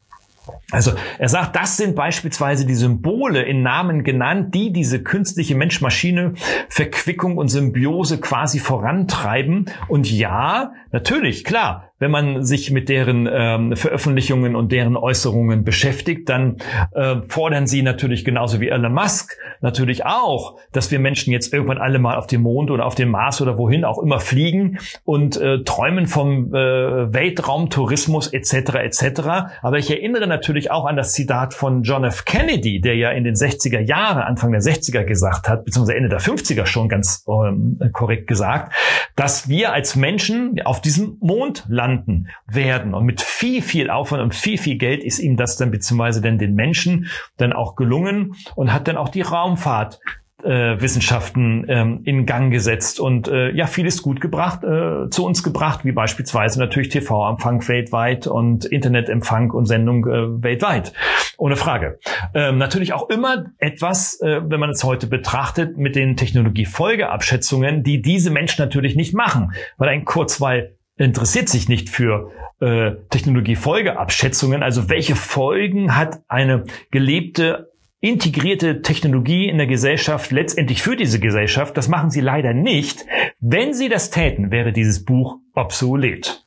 Also 0.71 0.93
er 1.19 1.29
sagt, 1.29 1.57
das 1.57 1.77
sind 1.77 1.95
beispielsweise 1.95 2.67
die 2.67 2.75
Symbole 2.75 3.43
in 3.43 3.63
Namen 3.63 4.05
genannt, 4.05 4.55
die 4.55 4.73
diese 4.73 5.03
künstliche 5.03 5.55
Mensch-Maschine-Verquickung 5.55 7.37
und 7.37 7.49
Symbiose 7.49 8.21
quasi 8.21 8.59
vorantreiben. 8.59 9.71
Und 9.89 10.11
ja, 10.11 10.73
natürlich, 10.91 11.45
klar, 11.45 11.91
wenn 12.01 12.11
man 12.11 12.43
sich 12.43 12.73
mit 12.73 12.89
deren 12.89 13.29
ähm, 13.33 13.77
Veröffentlichungen 13.77 14.57
und 14.57 14.73
deren 14.73 14.97
Äußerungen 14.97 15.63
beschäftigt, 15.63 16.29
dann 16.29 16.57
äh, 16.93 17.17
fordern 17.29 17.67
sie 17.67 17.83
natürlich 17.83 18.25
genauso 18.25 18.61
wie 18.61 18.69
Elon 18.69 18.93
Musk 18.93 19.39
natürlich 19.61 20.05
auch, 20.05 20.59
dass 20.73 20.91
wir 20.91 20.99
Menschen 20.99 21.33
jetzt 21.33 21.53
irgendwann 21.53 21.79
alle 21.79 22.01
mal 22.01 22.17
auf 22.17 22.27
dem 22.27 22.43
Mond 22.43 22.71
oder 22.73 22.85
auf 22.85 22.97
dem 22.97 23.11
Mars 23.11 23.41
oder 23.41 23.59
wohin 23.59 23.85
auch 23.85 24.03
immer 24.03 24.19
fliegen 24.19 24.79
und 25.05 25.41
äh, 25.41 25.63
träumen 25.63 26.07
vom 26.07 26.53
äh, 26.53 27.13
Weltraumtourismus 27.15 28.33
etc. 28.33 28.75
etc. 28.75 29.21
Aber 29.63 29.79
ich 29.79 29.89
erinnere 29.91 30.27
natürlich 30.27 30.73
auch 30.73 30.87
an 30.87 30.97
das 30.97 31.13
Zitat 31.13 31.55
von 31.55 31.85
John 31.85 32.05
F. 32.05 32.25
Kennedy, 32.25 32.81
der 32.81 32.97
ja 32.97 33.13
in 33.13 33.23
den 33.23 33.35
60er 33.35 33.81
Jahren, 33.81 34.21
Anfang 34.21 34.51
der 34.51 34.61
60er 34.61 35.05
gesagt 35.05 35.49
hat, 35.49 35.65
beziehungsweise 35.65 35.97
Ende 35.97 36.09
der 36.09 36.21
50er 36.21 36.67
schon 36.67 36.89
ganz 36.89 37.25
ähm, 37.29 37.79
korrekt 37.93 38.27
gesagt, 38.27 38.75
dass 39.15 39.49
wir 39.49 39.73
als 39.73 39.95
Menschen 39.95 40.61
auf 40.65 40.83
diesem 40.83 41.19
Mond 41.21 41.65
landen 41.69 41.84
landen 41.85 42.29
werden. 42.47 42.95
Und 42.95 43.05
mit 43.05 43.21
viel, 43.21 43.63
viel 43.63 43.91
Aufwand 43.91 44.23
und 44.23 44.35
viel, 44.35 44.59
viel 44.59 44.77
Geld 44.77 45.05
ist 45.05 45.19
ihm 45.19 45.37
das 45.37 45.57
dann 45.57 45.71
beziehungsweise 45.71 46.23
dann 46.23 46.39
den 46.39 46.55
Menschen 46.55 47.07
dann 47.37 47.53
auch 47.53 47.77
gelungen 47.77 48.35
und 48.57 48.73
hat 48.73 48.89
dann 48.89 48.97
auch 48.97 49.09
die 49.09 49.23
Raumfahrt 49.23 50.01
äh, 50.43 50.81
Wissenschaften 50.81 51.65
ähm, 51.69 52.01
in 52.05 52.27
Gang 52.27 52.51
gesetzt 52.53 53.01
und 53.01 53.29
äh, 53.29 53.51
ja 53.53 53.67
vieles 53.67 54.03
gut 54.03 54.21
gebracht 54.21 54.63
äh, 54.63 55.09
zu 55.11 55.25
uns 55.25 55.43
gebracht, 55.43 55.85
wie 55.85 55.93
beispielsweise 55.93 56.59
natürlich 56.59 56.91
TV-Empfang 56.91 57.67
weltweit 57.67 58.27
und 58.27 58.65
Internetempfang 58.67 59.51
und 59.51 59.67
Sendung 59.67 60.07
äh, 60.07 60.43
weltweit, 60.43 60.93
ohne 61.39 61.57
Frage. 61.57 61.99
Ähm, 62.35 62.59
natürlich 62.59 62.93
auch 62.93 63.09
immer 63.09 63.47
etwas, 63.59 64.21
äh, 64.21 64.41
wenn 64.45 64.61
man 64.61 64.71
es 64.71 64.85
heute 64.85 65.07
betrachtet, 65.07 65.79
mit 65.79 65.97
den 65.97 66.17
Technologiefolgeabschätzungen, 66.17 67.83
die 67.83 68.03
diese 68.03 68.31
Menschen 68.31 68.63
natürlich 68.63 68.97
nicht 68.97 69.15
machen, 69.15 69.53
weil 69.79 69.89
ein 69.89 70.05
Kurzweil 70.05 70.77
interessiert 70.97 71.49
sich 71.49 71.69
nicht 71.69 71.89
für 71.89 72.31
äh, 72.61 72.93
Technologiefolgeabschätzungen, 73.11 74.63
also 74.63 74.89
welche 74.89 75.17
Folgen 75.17 75.97
hat 75.97 76.23
eine 76.29 76.65
gelebte 76.91 77.73
integrierte 78.01 78.83
Technologie 78.83 79.49
in 79.49 79.57
der 79.57 79.67
Gesellschaft 79.67 80.31
letztendlich 80.31 80.83
für 80.83 80.95
diese 80.95 81.21
Gesellschaft. 81.21 81.75
Das 81.75 81.89
machen 81.89 82.11
sie 82.11 82.21
leider 82.21 82.53
nicht. 82.53 83.07
Wenn 83.41 83.73
sie 83.73 83.89
das 83.89 84.11
täten, 84.11 84.51
wäre 84.51 84.73
dieses 84.73 85.07
Buch 85.07 85.39
obsolet. 85.55 86.44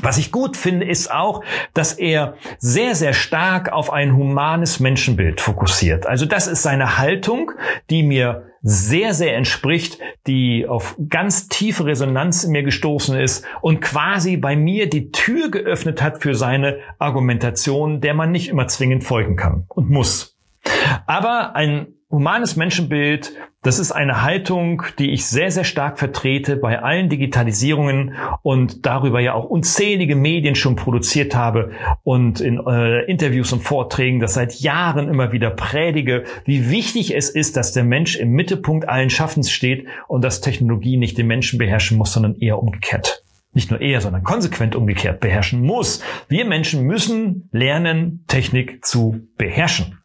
Was 0.00 0.18
ich 0.18 0.32
gut 0.32 0.56
finde, 0.56 0.86
ist 0.86 1.10
auch, 1.10 1.42
dass 1.74 1.92
er 1.92 2.34
sehr, 2.58 2.94
sehr 2.94 3.12
stark 3.12 3.72
auf 3.72 3.92
ein 3.92 4.16
humanes 4.16 4.80
Menschenbild 4.80 5.40
fokussiert. 5.40 6.06
Also 6.06 6.26
das 6.26 6.46
ist 6.46 6.62
seine 6.62 6.98
Haltung, 6.98 7.52
die 7.90 8.02
mir 8.02 8.48
sehr, 8.62 9.14
sehr 9.14 9.36
entspricht, 9.36 9.98
die 10.26 10.66
auf 10.66 10.96
ganz 11.08 11.48
tiefe 11.48 11.86
Resonanz 11.86 12.44
in 12.44 12.52
mir 12.52 12.62
gestoßen 12.62 13.18
ist 13.18 13.44
und 13.60 13.80
quasi 13.80 14.36
bei 14.36 14.56
mir 14.56 14.88
die 14.88 15.10
Tür 15.10 15.50
geöffnet 15.50 16.02
hat 16.02 16.22
für 16.22 16.34
seine 16.34 16.78
Argumentation, 16.98 18.00
der 18.00 18.14
man 18.14 18.32
nicht 18.32 18.48
immer 18.48 18.66
zwingend 18.66 19.04
folgen 19.04 19.36
kann 19.36 19.64
und 19.68 19.90
muss. 19.90 20.36
Aber 21.06 21.54
ein 21.54 21.97
humanes 22.10 22.56
Menschenbild, 22.56 23.34
das 23.62 23.78
ist 23.78 23.92
eine 23.92 24.22
Haltung, 24.22 24.82
die 24.98 25.10
ich 25.10 25.26
sehr, 25.26 25.50
sehr 25.50 25.64
stark 25.64 25.98
vertrete 25.98 26.56
bei 26.56 26.80
allen 26.80 27.10
Digitalisierungen 27.10 28.14
und 28.42 28.86
darüber 28.86 29.20
ja 29.20 29.34
auch 29.34 29.44
unzählige 29.44 30.16
Medien 30.16 30.54
schon 30.54 30.76
produziert 30.76 31.34
habe 31.34 31.72
und 32.04 32.40
in 32.40 32.58
äh, 32.66 33.04
Interviews 33.04 33.52
und 33.52 33.62
Vorträgen 33.62 34.20
das 34.20 34.34
seit 34.34 34.54
Jahren 34.54 35.08
immer 35.08 35.32
wieder 35.32 35.50
predige, 35.50 36.24
wie 36.44 36.70
wichtig 36.70 37.14
es 37.14 37.28
ist, 37.28 37.56
dass 37.56 37.72
der 37.72 37.84
Mensch 37.84 38.16
im 38.16 38.30
Mittelpunkt 38.30 38.88
allen 38.88 39.10
Schaffens 39.10 39.50
steht 39.50 39.86
und 40.06 40.22
dass 40.22 40.40
Technologie 40.40 40.96
nicht 40.96 41.18
den 41.18 41.26
Menschen 41.26 41.58
beherrschen 41.58 41.98
muss, 41.98 42.12
sondern 42.12 42.36
eher 42.36 42.58
umgekehrt 42.58 43.24
nicht 43.54 43.70
nur 43.70 43.80
eher, 43.80 44.00
sondern 44.00 44.22
konsequent 44.22 44.76
umgekehrt 44.76 45.20
beherrschen 45.20 45.62
muss. 45.62 46.02
Wir 46.28 46.44
Menschen 46.44 46.84
müssen 46.84 47.48
lernen, 47.50 48.22
Technik 48.28 48.84
zu 48.84 49.22
beherrschen 49.36 49.97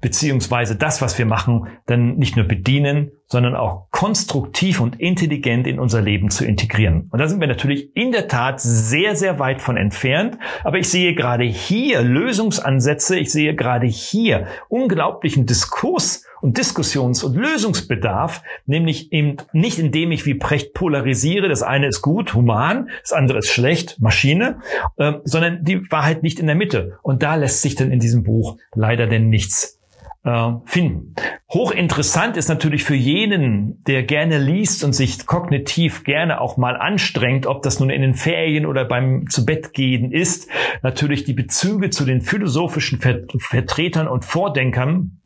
beziehungsweise 0.00 0.76
das, 0.76 1.02
was 1.02 1.18
wir 1.18 1.26
machen, 1.26 1.68
dann 1.86 2.16
nicht 2.16 2.36
nur 2.36 2.46
bedienen, 2.46 3.10
sondern 3.30 3.54
auch 3.54 3.86
konstruktiv 3.92 4.80
und 4.80 5.00
intelligent 5.00 5.66
in 5.66 5.78
unser 5.78 6.02
Leben 6.02 6.30
zu 6.30 6.44
integrieren. 6.44 7.08
Und 7.10 7.20
da 7.20 7.28
sind 7.28 7.40
wir 7.40 7.46
natürlich 7.46 7.94
in 7.94 8.10
der 8.10 8.26
Tat 8.26 8.60
sehr, 8.60 9.14
sehr 9.14 9.38
weit 9.38 9.62
von 9.62 9.76
entfernt. 9.76 10.36
Aber 10.64 10.78
ich 10.78 10.88
sehe 10.88 11.14
gerade 11.14 11.44
hier 11.44 12.02
Lösungsansätze, 12.02 13.16
ich 13.16 13.30
sehe 13.30 13.54
gerade 13.54 13.86
hier 13.86 14.46
unglaublichen 14.68 15.46
Diskurs 15.46 16.26
und 16.40 16.58
Diskussions- 16.58 17.22
und 17.22 17.36
Lösungsbedarf, 17.36 18.42
nämlich 18.66 19.12
eben 19.12 19.36
nicht 19.52 19.78
indem 19.78 20.10
ich 20.10 20.26
wie 20.26 20.34
Precht 20.34 20.74
polarisiere, 20.74 21.48
das 21.48 21.62
eine 21.62 21.86
ist 21.86 22.02
gut, 22.02 22.34
human, 22.34 22.88
das 23.02 23.12
andere 23.12 23.38
ist 23.38 23.50
schlecht, 23.50 24.00
Maschine, 24.00 24.60
äh, 24.96 25.14
sondern 25.24 25.64
die 25.64 25.88
Wahrheit 25.90 26.22
nicht 26.22 26.40
in 26.40 26.46
der 26.46 26.56
Mitte. 26.56 26.98
Und 27.02 27.22
da 27.22 27.36
lässt 27.36 27.62
sich 27.62 27.74
dann 27.74 27.92
in 27.92 28.00
diesem 28.00 28.24
Buch 28.24 28.56
leider 28.74 29.06
denn 29.06 29.28
nichts 29.28 29.79
äh, 30.24 30.52
finden. 30.64 31.14
Hochinteressant 31.52 32.36
ist 32.36 32.48
natürlich 32.48 32.84
für 32.84 32.94
jenen, 32.94 33.82
der 33.84 34.02
gerne 34.02 34.38
liest 34.38 34.84
und 34.84 34.92
sich 34.92 35.26
kognitiv 35.26 36.04
gerne 36.04 36.40
auch 36.40 36.56
mal 36.56 36.76
anstrengt, 36.76 37.46
ob 37.46 37.62
das 37.62 37.80
nun 37.80 37.90
in 37.90 38.02
den 38.02 38.14
Ferien 38.14 38.66
oder 38.66 38.84
beim 38.84 39.28
zu 39.28 39.44
Bett 39.44 39.72
gehen 39.72 40.12
ist, 40.12 40.48
natürlich 40.82 41.24
die 41.24 41.32
Bezüge 41.32 41.90
zu 41.90 42.04
den 42.04 42.20
philosophischen 42.20 43.00
Vertretern 43.00 44.08
und 44.08 44.24
Vordenkern 44.24 45.19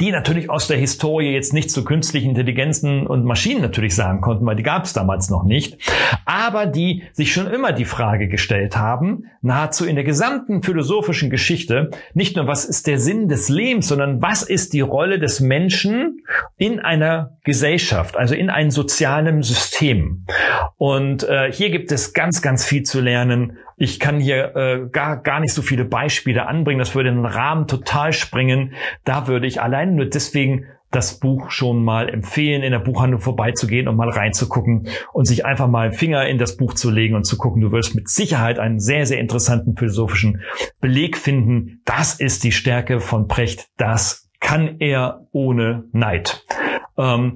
die 0.00 0.10
natürlich 0.10 0.50
aus 0.50 0.66
der 0.66 0.76
Historie 0.76 1.32
jetzt 1.32 1.52
nicht 1.52 1.70
zu 1.70 1.84
künstlichen 1.84 2.30
Intelligenzen 2.30 3.06
und 3.06 3.24
Maschinen 3.24 3.62
natürlich 3.62 3.94
sagen 3.94 4.20
konnten, 4.20 4.44
weil 4.46 4.56
die 4.56 4.62
gab 4.62 4.84
es 4.84 4.92
damals 4.92 5.30
noch 5.30 5.44
nicht, 5.44 5.78
aber 6.24 6.66
die 6.66 7.04
sich 7.12 7.32
schon 7.32 7.46
immer 7.46 7.72
die 7.72 7.84
Frage 7.84 8.28
gestellt 8.28 8.76
haben, 8.76 9.26
nahezu 9.40 9.84
in 9.84 9.94
der 9.94 10.04
gesamten 10.04 10.62
philosophischen 10.62 11.30
Geschichte, 11.30 11.90
nicht 12.14 12.36
nur 12.36 12.46
was 12.46 12.64
ist 12.64 12.86
der 12.86 12.98
Sinn 12.98 13.28
des 13.28 13.48
Lebens, 13.48 13.88
sondern 13.88 14.20
was 14.20 14.42
ist 14.42 14.72
die 14.72 14.80
Rolle 14.80 15.18
des 15.18 15.40
Menschen 15.40 16.22
in 16.56 16.80
einer 16.80 17.36
Gesellschaft, 17.44 18.16
also 18.16 18.34
in 18.34 18.50
einem 18.50 18.70
sozialen 18.70 19.42
System. 19.42 20.24
Und 20.76 21.22
äh, 21.28 21.52
hier 21.52 21.70
gibt 21.70 21.92
es 21.92 22.14
ganz, 22.14 22.42
ganz 22.42 22.64
viel 22.64 22.82
zu 22.82 23.00
lernen 23.00 23.58
ich 23.76 24.00
kann 24.00 24.20
hier 24.20 24.54
äh, 24.56 24.88
gar, 24.90 25.16
gar 25.16 25.40
nicht 25.40 25.52
so 25.52 25.62
viele 25.62 25.84
Beispiele 25.84 26.46
anbringen. 26.46 26.78
Das 26.78 26.94
würde 26.94 27.10
den 27.10 27.26
Rahmen 27.26 27.66
total 27.66 28.12
sprengen. 28.12 28.74
Da 29.04 29.26
würde 29.26 29.46
ich 29.46 29.60
allein 29.60 29.96
nur 29.96 30.06
deswegen 30.06 30.66
das 30.94 31.18
Buch 31.18 31.50
schon 31.50 31.82
mal 31.82 32.08
empfehlen, 32.08 32.62
in 32.62 32.70
der 32.70 32.78
Buchhandlung 32.78 33.20
vorbeizugehen 33.20 33.88
und 33.88 33.96
mal 33.96 34.10
reinzugucken 34.10 34.86
und 35.12 35.24
sich 35.24 35.44
einfach 35.44 35.66
mal 35.66 35.92
Finger 35.92 36.26
in 36.26 36.38
das 36.38 36.56
Buch 36.56 36.74
zu 36.74 36.90
legen 36.90 37.16
und 37.16 37.24
zu 37.24 37.36
gucken. 37.36 37.60
Du 37.60 37.72
wirst 37.72 37.96
mit 37.96 38.08
Sicherheit 38.08 38.60
einen 38.60 38.78
sehr, 38.78 39.04
sehr 39.04 39.18
interessanten 39.18 39.76
philosophischen 39.76 40.42
Beleg 40.80 41.16
finden. 41.16 41.80
Das 41.84 42.14
ist 42.14 42.44
die 42.44 42.52
Stärke 42.52 43.00
von 43.00 43.26
Precht. 43.26 43.68
Das 43.76 44.30
kann 44.38 44.76
er 44.78 45.26
ohne 45.32 45.84
Neid. 45.92 46.44
Ähm, 46.96 47.34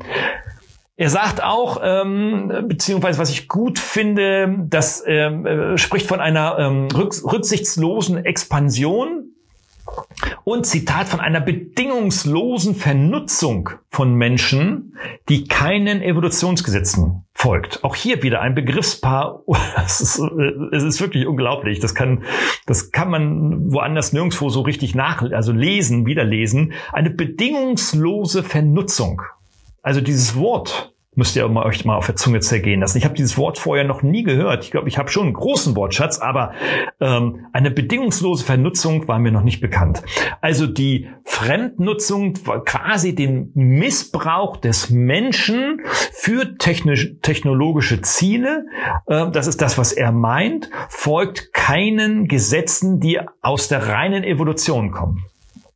er 0.98 1.10
sagt 1.10 1.40
auch, 1.40 1.80
ähm, 1.80 2.64
beziehungsweise 2.66 3.20
was 3.20 3.30
ich 3.30 3.46
gut 3.46 3.78
finde, 3.78 4.66
das 4.68 5.04
ähm, 5.06 5.46
äh, 5.46 5.78
spricht 5.78 6.08
von 6.08 6.18
einer 6.18 6.58
ähm, 6.58 6.88
rücksichtslosen 6.92 8.24
Expansion 8.24 9.30
und 10.42 10.66
Zitat 10.66 11.06
von 11.06 11.20
einer 11.20 11.40
bedingungslosen 11.40 12.74
Vernutzung 12.74 13.70
von 13.90 14.16
Menschen, 14.16 14.96
die 15.28 15.44
keinen 15.44 16.02
Evolutionsgesetzen 16.02 17.24
folgt. 17.32 17.84
Auch 17.84 17.94
hier 17.94 18.24
wieder 18.24 18.40
ein 18.40 18.56
Begriffspaar. 18.56 19.44
Es 19.84 20.00
ist, 20.00 20.20
es 20.72 20.82
ist 20.82 21.00
wirklich 21.00 21.28
unglaublich. 21.28 21.78
Das 21.78 21.94
kann, 21.94 22.24
das 22.66 22.90
kann 22.90 23.08
man 23.08 23.72
woanders 23.72 24.12
nirgendwo 24.12 24.48
so 24.48 24.62
richtig 24.62 24.96
nach, 24.96 25.22
also 25.22 25.52
lesen, 25.52 26.06
wiederlesen. 26.06 26.72
Eine 26.92 27.10
bedingungslose 27.10 28.42
Vernutzung. 28.42 29.22
Also 29.88 30.02
dieses 30.02 30.36
Wort 30.36 30.92
müsst 31.14 31.34
ihr 31.34 31.48
euch 31.48 31.86
mal 31.86 31.96
auf 31.96 32.04
der 32.04 32.14
Zunge 32.14 32.40
zergehen 32.40 32.80
lassen. 32.80 32.98
Ich 32.98 33.06
habe 33.06 33.14
dieses 33.14 33.38
Wort 33.38 33.56
vorher 33.56 33.84
noch 33.84 34.02
nie 34.02 34.22
gehört. 34.22 34.62
Ich 34.62 34.70
glaube, 34.70 34.86
ich 34.86 34.98
habe 34.98 35.08
schon 35.08 35.24
einen 35.24 35.32
großen 35.32 35.74
Wortschatz, 35.76 36.18
aber 36.18 36.52
ähm, 37.00 37.46
eine 37.54 37.70
bedingungslose 37.70 38.44
Vernutzung 38.44 39.08
war 39.08 39.18
mir 39.18 39.32
noch 39.32 39.44
nicht 39.44 39.62
bekannt. 39.62 40.02
Also 40.42 40.66
die 40.66 41.08
Fremdnutzung, 41.24 42.34
quasi 42.66 43.14
den 43.14 43.50
Missbrauch 43.54 44.58
des 44.58 44.90
Menschen 44.90 45.80
für 46.12 46.58
technisch, 46.58 47.14
technologische 47.22 48.02
Ziele, 48.02 48.66
äh, 49.06 49.30
das 49.30 49.46
ist 49.46 49.62
das, 49.62 49.78
was 49.78 49.94
er 49.94 50.12
meint, 50.12 50.68
folgt 50.90 51.54
keinen 51.54 52.28
Gesetzen, 52.28 53.00
die 53.00 53.20
aus 53.40 53.68
der 53.68 53.88
reinen 53.88 54.22
Evolution 54.22 54.90
kommen. 54.90 55.24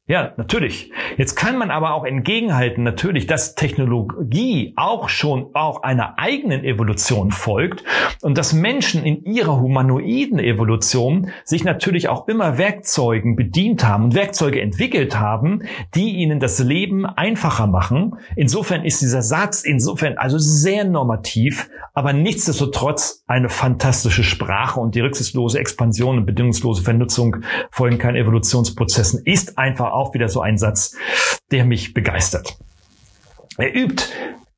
Ja, 0.08 0.32
natürlich. 0.36 0.90
Jetzt 1.16 1.36
kann 1.36 1.56
man 1.56 1.70
aber 1.70 1.94
auch 1.94 2.04
entgegenhalten, 2.04 2.82
natürlich, 2.82 3.28
dass 3.28 3.54
Technologie 3.54 4.72
auch 4.74 5.08
schon 5.08 5.54
auch 5.54 5.84
einer 5.84 6.18
eigenen 6.18 6.64
Evolution 6.64 7.30
folgt 7.30 7.84
und 8.20 8.36
dass 8.36 8.52
Menschen 8.52 9.04
in 9.04 9.24
ihrer 9.24 9.60
humanoiden 9.60 10.40
Evolution 10.40 11.30
sich 11.44 11.62
natürlich 11.62 12.08
auch 12.08 12.26
immer 12.26 12.58
Werkzeugen 12.58 13.36
bedient 13.36 13.86
haben 13.86 14.06
und 14.06 14.14
Werkzeuge 14.16 14.60
entwickelt 14.60 15.20
haben, 15.20 15.62
die 15.94 16.16
ihnen 16.16 16.40
das 16.40 16.58
Leben 16.58 17.06
einfacher 17.06 17.68
machen. 17.68 18.16
Insofern 18.34 18.84
ist 18.84 19.02
dieser 19.02 19.22
Satz 19.22 19.62
insofern 19.62 20.18
also 20.18 20.36
sehr 20.36 20.82
normativ, 20.82 21.70
aber 21.94 22.12
nichtsdestotrotz 22.12 23.22
eine 23.28 23.48
fantastische 23.48 24.24
Sprache 24.24 24.80
und 24.80 24.96
die 24.96 25.00
rücksichtslose 25.00 25.60
Expansion 25.60 26.18
und 26.18 26.26
bedingungslose 26.26 26.82
Vernutzung 26.82 27.36
folgen 27.70 27.98
keinen 27.98 28.16
Evolutionsprozessen 28.16 29.22
ist 29.24 29.58
einfach 29.58 29.91
auch 29.92 30.14
wieder 30.14 30.28
so 30.28 30.40
ein 30.40 30.58
Satz, 30.58 30.96
der 31.50 31.64
mich 31.64 31.94
begeistert. 31.94 32.58
Er 33.58 33.74
übt 33.74 34.04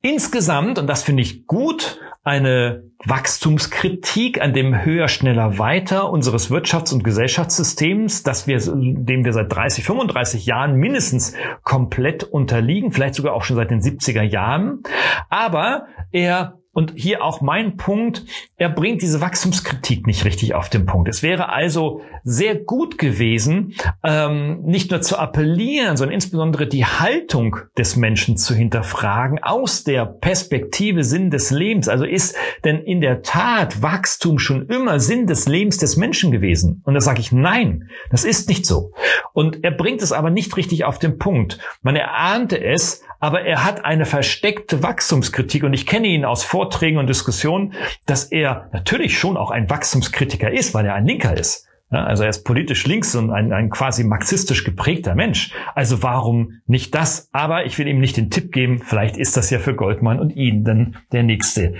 insgesamt, 0.02 0.78
und 0.78 0.86
das 0.86 1.02
finde 1.02 1.22
ich 1.22 1.46
gut, 1.46 1.98
eine 2.24 2.84
Wachstumskritik 3.04 4.40
an 4.40 4.54
dem 4.54 4.84
höher, 4.84 5.08
schneller, 5.08 5.58
weiter 5.58 6.10
unseres 6.10 6.50
Wirtschafts- 6.50 6.92
und 6.94 7.04
Gesellschaftssystems, 7.04 8.22
das 8.22 8.46
wir, 8.46 8.58
dem 8.58 9.24
wir 9.26 9.32
seit 9.34 9.52
30, 9.52 9.84
35 9.84 10.46
Jahren 10.46 10.76
mindestens 10.76 11.34
komplett 11.62 12.24
unterliegen, 12.24 12.92
vielleicht 12.92 13.14
sogar 13.14 13.34
auch 13.34 13.44
schon 13.44 13.56
seit 13.56 13.70
den 13.70 13.82
70er 13.82 14.22
Jahren. 14.22 14.82
Aber 15.28 15.86
er 16.12 16.58
und 16.74 16.92
hier 16.96 17.22
auch 17.22 17.40
mein 17.40 17.76
Punkt, 17.76 18.24
er 18.56 18.68
bringt 18.68 19.00
diese 19.00 19.20
Wachstumskritik 19.20 20.06
nicht 20.06 20.24
richtig 20.24 20.54
auf 20.54 20.68
den 20.68 20.86
Punkt. 20.86 21.08
Es 21.08 21.22
wäre 21.22 21.50
also 21.50 22.02
sehr 22.24 22.56
gut 22.56 22.98
gewesen, 22.98 23.74
ähm, 24.02 24.62
nicht 24.62 24.90
nur 24.90 25.00
zu 25.00 25.16
appellieren, 25.18 25.96
sondern 25.96 26.14
insbesondere 26.14 26.66
die 26.66 26.84
Haltung 26.84 27.58
des 27.78 27.96
Menschen 27.96 28.36
zu 28.36 28.54
hinterfragen 28.54 29.42
aus 29.42 29.84
der 29.84 30.04
Perspektive 30.04 31.04
Sinn 31.04 31.30
des 31.30 31.50
Lebens. 31.50 31.88
Also 31.88 32.04
ist 32.04 32.36
denn 32.64 32.78
in 32.78 33.00
der 33.00 33.22
Tat 33.22 33.80
Wachstum 33.80 34.38
schon 34.38 34.66
immer 34.68 34.98
Sinn 34.98 35.26
des 35.26 35.46
Lebens 35.46 35.78
des 35.78 35.96
Menschen 35.96 36.32
gewesen? 36.32 36.82
Und 36.84 36.94
da 36.94 37.00
sage 37.00 37.20
ich, 37.20 37.30
nein, 37.30 37.88
das 38.10 38.24
ist 38.24 38.48
nicht 38.48 38.66
so. 38.66 38.92
Und 39.32 39.62
er 39.62 39.70
bringt 39.70 40.02
es 40.02 40.12
aber 40.12 40.30
nicht 40.30 40.56
richtig 40.56 40.84
auf 40.84 40.98
den 40.98 41.18
Punkt. 41.18 41.58
Man 41.82 41.94
erahnte 41.94 42.60
es, 42.60 43.02
aber 43.24 43.40
er 43.46 43.64
hat 43.64 43.86
eine 43.86 44.04
versteckte 44.04 44.82
Wachstumskritik 44.82 45.64
und 45.64 45.72
ich 45.72 45.86
kenne 45.86 46.08
ihn 46.08 46.26
aus 46.26 46.44
Vorträgen 46.44 46.98
und 46.98 47.06
Diskussionen, 47.06 47.72
dass 48.04 48.24
er 48.24 48.68
natürlich 48.74 49.18
schon 49.18 49.38
auch 49.38 49.50
ein 49.50 49.70
Wachstumskritiker 49.70 50.52
ist, 50.52 50.74
weil 50.74 50.84
er 50.84 50.92
ein 50.94 51.06
Linker 51.06 51.34
ist. 51.34 51.66
Also 51.88 52.24
er 52.24 52.28
ist 52.28 52.44
politisch 52.44 52.86
links 52.86 53.14
und 53.14 53.30
ein, 53.30 53.54
ein 53.54 53.70
quasi 53.70 54.04
marxistisch 54.04 54.62
geprägter 54.62 55.14
Mensch. 55.14 55.54
Also 55.74 56.02
warum 56.02 56.60
nicht 56.66 56.94
das? 56.94 57.30
Aber 57.32 57.64
ich 57.64 57.78
will 57.78 57.88
ihm 57.88 57.98
nicht 57.98 58.18
den 58.18 58.28
Tipp 58.28 58.52
geben, 58.52 58.82
vielleicht 58.84 59.16
ist 59.16 59.38
das 59.38 59.48
ja 59.48 59.58
für 59.58 59.74
Goldmann 59.74 60.20
und 60.20 60.36
ihn 60.36 60.62
dann 60.62 60.96
der 61.12 61.22
nächste. 61.22 61.76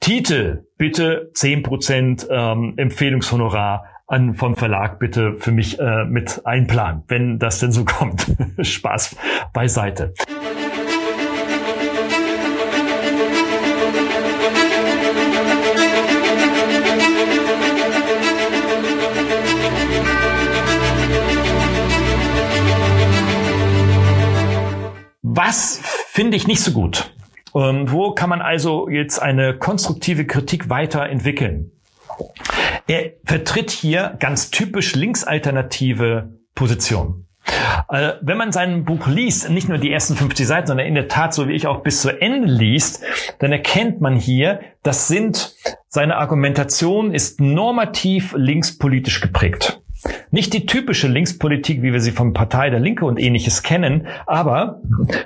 Titel, 0.00 0.64
bitte 0.78 1.30
zehn 1.34 1.62
Prozent 1.62 2.26
ähm, 2.30 2.72
Empfehlungshonorar 2.78 3.84
an, 4.06 4.32
vom 4.32 4.56
Verlag 4.56 4.98
bitte 4.98 5.34
für 5.40 5.52
mich 5.52 5.78
äh, 5.78 6.04
mit 6.06 6.46
einplanen, 6.46 7.02
wenn 7.08 7.38
das 7.38 7.58
denn 7.58 7.72
so 7.72 7.84
kommt. 7.84 8.34
Spaß 8.58 9.16
beiseite. 9.52 10.14
Was 25.36 25.82
finde 26.08 26.34
ich 26.38 26.46
nicht 26.46 26.62
so 26.62 26.72
gut? 26.72 27.12
Ähm, 27.54 27.92
wo 27.92 28.12
kann 28.12 28.30
man 28.30 28.40
also 28.40 28.88
jetzt 28.88 29.20
eine 29.20 29.52
konstruktive 29.58 30.26
Kritik 30.26 30.70
weiterentwickeln? 30.70 31.72
Er 32.86 33.12
vertritt 33.22 33.70
hier 33.70 34.16
ganz 34.18 34.50
typisch 34.50 34.94
linksalternative 34.94 36.38
Positionen. 36.54 37.26
Äh, 37.90 38.14
wenn 38.22 38.38
man 38.38 38.50
sein 38.50 38.86
Buch 38.86 39.08
liest, 39.08 39.50
nicht 39.50 39.68
nur 39.68 39.76
die 39.76 39.92
ersten 39.92 40.16
50 40.16 40.46
Seiten, 40.46 40.68
sondern 40.68 40.86
in 40.86 40.94
der 40.94 41.06
Tat, 41.06 41.34
so 41.34 41.48
wie 41.48 41.52
ich 41.52 41.66
auch 41.66 41.82
bis 41.82 42.00
zu 42.00 42.18
Ende 42.18 42.48
liest, 42.48 43.04
dann 43.38 43.52
erkennt 43.52 44.00
man 44.00 44.16
hier, 44.16 44.60
das 44.82 45.06
sind, 45.06 45.54
seine 45.86 46.16
Argumentation 46.16 47.12
ist 47.12 47.42
normativ 47.42 48.32
linkspolitisch 48.38 49.20
geprägt. 49.20 49.82
Nicht 50.30 50.52
die 50.52 50.66
typische 50.66 51.08
Linkspolitik, 51.08 51.82
wie 51.82 51.92
wir 51.92 52.00
sie 52.00 52.12
von 52.12 52.32
Partei 52.32 52.70
der 52.70 52.80
Linke 52.80 53.04
und 53.04 53.18
ähnliches 53.18 53.62
kennen, 53.62 54.06
aber 54.26 54.80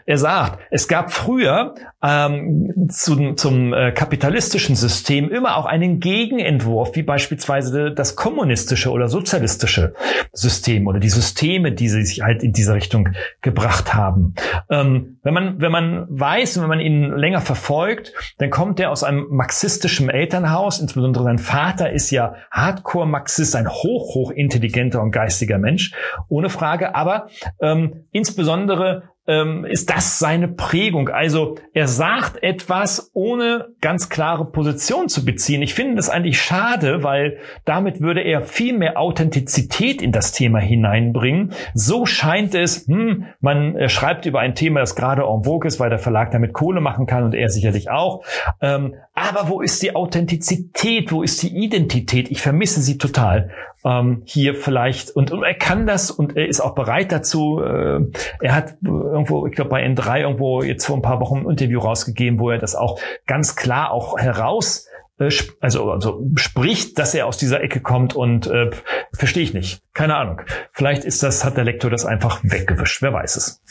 er 0.07 0.19
sagt, 0.19 0.61
es 0.71 0.89
gab 0.89 1.13
früher 1.13 1.75
ähm, 2.03 2.89
zum, 2.89 3.37
zum 3.37 3.73
äh, 3.75 3.93
kapitalistischen 3.93 4.77
System 4.77 5.31
immer 5.31 5.57
auch 5.57 5.67
einen 5.67 6.01
Gegenentwurf, 6.01 6.95
wie 6.97 7.03
beispielsweise 7.03 7.93
das 7.93 8.17
kommunistische 8.17 8.91
oder 8.91 9.09
sozialistische 9.09 9.95
System 10.33 10.87
oder 10.87 11.01
die 11.01 11.11
Systeme, 11.11 11.73
die 11.73 11.89
sie 11.89 12.05
sich 12.05 12.23
halt 12.23 12.43
in 12.43 12.53
diese 12.53 12.75
Richtung 12.75 13.11
gebracht 13.43 13.95
haben. 13.95 14.35
Ähm, 14.71 15.19
wenn 15.23 15.35
man 15.35 15.61
wenn 15.61 15.73
man 15.73 16.07
weiß 16.09 16.57
und 16.57 16.63
wenn 16.63 16.71
man 16.71 16.81
ihn 16.81 17.13
länger 17.13 17.41
verfolgt, 17.41 18.13
dann 18.39 18.51
kommt 18.51 18.81
er 18.81 18.91
aus 18.91 19.05
einem 19.05 19.27
marxistischen 19.31 20.09
Elternhaus. 20.09 20.81
Insbesondere 20.81 21.25
sein 21.25 21.39
Vater 21.39 21.91
ist 21.91 22.11
ja 22.11 22.35
Hardcore-Marxist, 22.51 23.57
ein 23.57 23.69
hoch 23.69 24.15
hoch 24.15 24.31
intelligenter 24.61 25.03
und 25.03 25.11
geistiger 25.11 25.59
Mensch, 25.59 25.93
ohne 26.29 26.51
Frage. 26.51 26.95
Aber 26.95 27.29
ähm, 27.61 28.05
insbesondere 28.13 29.11
ähm, 29.27 29.65
ist 29.65 29.91
das 29.91 30.19
seine 30.19 30.49
Prägung. 30.49 31.09
Also 31.09 31.57
er 31.73 31.87
sagt 31.87 32.43
etwas, 32.43 33.11
ohne 33.15 33.69
ganz 33.81 34.09
klare 34.09 34.51
Position 34.51 35.09
zu 35.09 35.25
beziehen. 35.25 35.63
Ich 35.63 35.75
finde 35.75 35.97
das 35.97 36.09
eigentlich 36.09 36.41
schade, 36.41 37.05
weil 37.05 37.39
damit 37.65 38.01
würde 38.01 38.23
er 38.23 38.43
viel 38.43 38.77
mehr 38.77 38.99
Authentizität 38.99 40.03
in 40.03 40.11
das 40.11 40.33
Thema 40.33 40.59
hineinbringen. 40.59 41.53
So 41.75 42.07
scheint 42.07 42.55
es, 42.55 42.89
hm, 42.89 43.27
man 43.41 43.89
schreibt 43.89 44.27
über 44.27 44.41
ein 44.41 44.55
Thema, 44.55 44.81
das 44.81 44.97
gerade 44.97 45.23
en 45.23 45.45
vogue 45.45 45.69
ist, 45.69 45.79
weil 45.79 45.91
der 45.91 45.99
Verlag 45.99 46.33
damit 46.33 46.53
Kohle 46.53 46.81
machen 46.81 47.07
kann 47.07 47.23
und 47.23 47.35
er 47.35 47.51
sicherlich 47.51 47.91
auch. 47.91 48.25
Ähm, 48.61 48.95
aber 49.15 49.49
wo 49.49 49.61
ist 49.61 49.83
die 49.83 49.95
Authentizität? 49.95 51.13
Wo 51.13 51.23
ist 51.23 51.43
die 51.43 51.55
Identität? 51.57 52.31
Ich 52.31 52.41
vermisse 52.41 52.81
sie 52.81 52.99
total 52.99 53.51
ähm, 53.85 54.23
hier 54.25 54.55
vielleicht 54.55 55.11
und, 55.11 55.31
und 55.31 55.43
er 55.43 55.55
kann 55.55 55.87
das 55.87 56.11
und 56.11 56.37
er 56.37 56.49
ist 56.49 56.61
auch 56.61 56.75
bereit 56.75 57.13
dazu. 57.13 57.61
Äh, 57.63 58.01
er 58.41 58.55
hat 58.55 58.75
irgendwo, 58.83 59.47
ich 59.47 59.55
glaube 59.55 59.71
bei 59.71 59.85
N3 59.85 60.21
irgendwo 60.21 60.63
jetzt 60.63 60.87
vor 60.87 60.97
ein 60.97 61.03
paar 61.03 61.21
Wochen 61.21 61.39
ein 61.39 61.51
Interview 61.51 61.81
rausgegeben, 61.81 62.39
wo 62.39 62.51
er 62.51 62.59
das 62.59 62.75
auch 62.75 63.01
ganz 63.27 63.57
klar 63.57 63.91
auch 63.91 64.19
heraus 64.19 64.87
äh, 65.19 65.31
also, 65.61 65.91
also 65.91 66.27
spricht, 66.37 66.99
dass 66.99 67.15
er 67.15 67.27
aus 67.27 67.37
dieser 67.37 67.63
Ecke 67.63 67.81
kommt 67.81 68.15
und 68.15 68.47
äh, 68.47 68.71
verstehe 69.13 69.43
ich 69.43 69.55
nicht. 69.55 69.83
Keine 69.95 70.17
Ahnung. 70.17 70.43
Vielleicht 70.73 71.05
ist 71.05 71.23
das, 71.23 71.45
hat 71.45 71.57
der 71.57 71.65
Lektor 71.65 71.91
das 71.91 72.05
einfach 72.05 72.41
weggewischt. 72.43 73.03
Wer 73.03 73.13
weiß 73.13 73.37
es. 73.37 73.63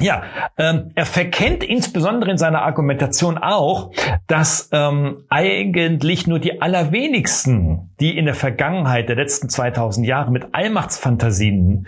Ja, 0.00 0.24
ähm, 0.56 0.90
er 0.94 1.06
verkennt 1.06 1.62
insbesondere 1.62 2.30
in 2.30 2.38
seiner 2.38 2.62
Argumentation 2.62 3.38
auch, 3.38 3.92
dass 4.26 4.68
ähm, 4.72 5.24
eigentlich 5.28 6.26
nur 6.26 6.38
die 6.38 6.60
allerwenigsten, 6.60 7.90
die 8.00 8.16
in 8.16 8.26
der 8.26 8.34
Vergangenheit 8.34 9.08
der 9.08 9.16
letzten 9.16 9.48
2000 9.48 10.06
Jahre 10.06 10.30
mit 10.30 10.48
Allmachtsfantasien 10.52 11.86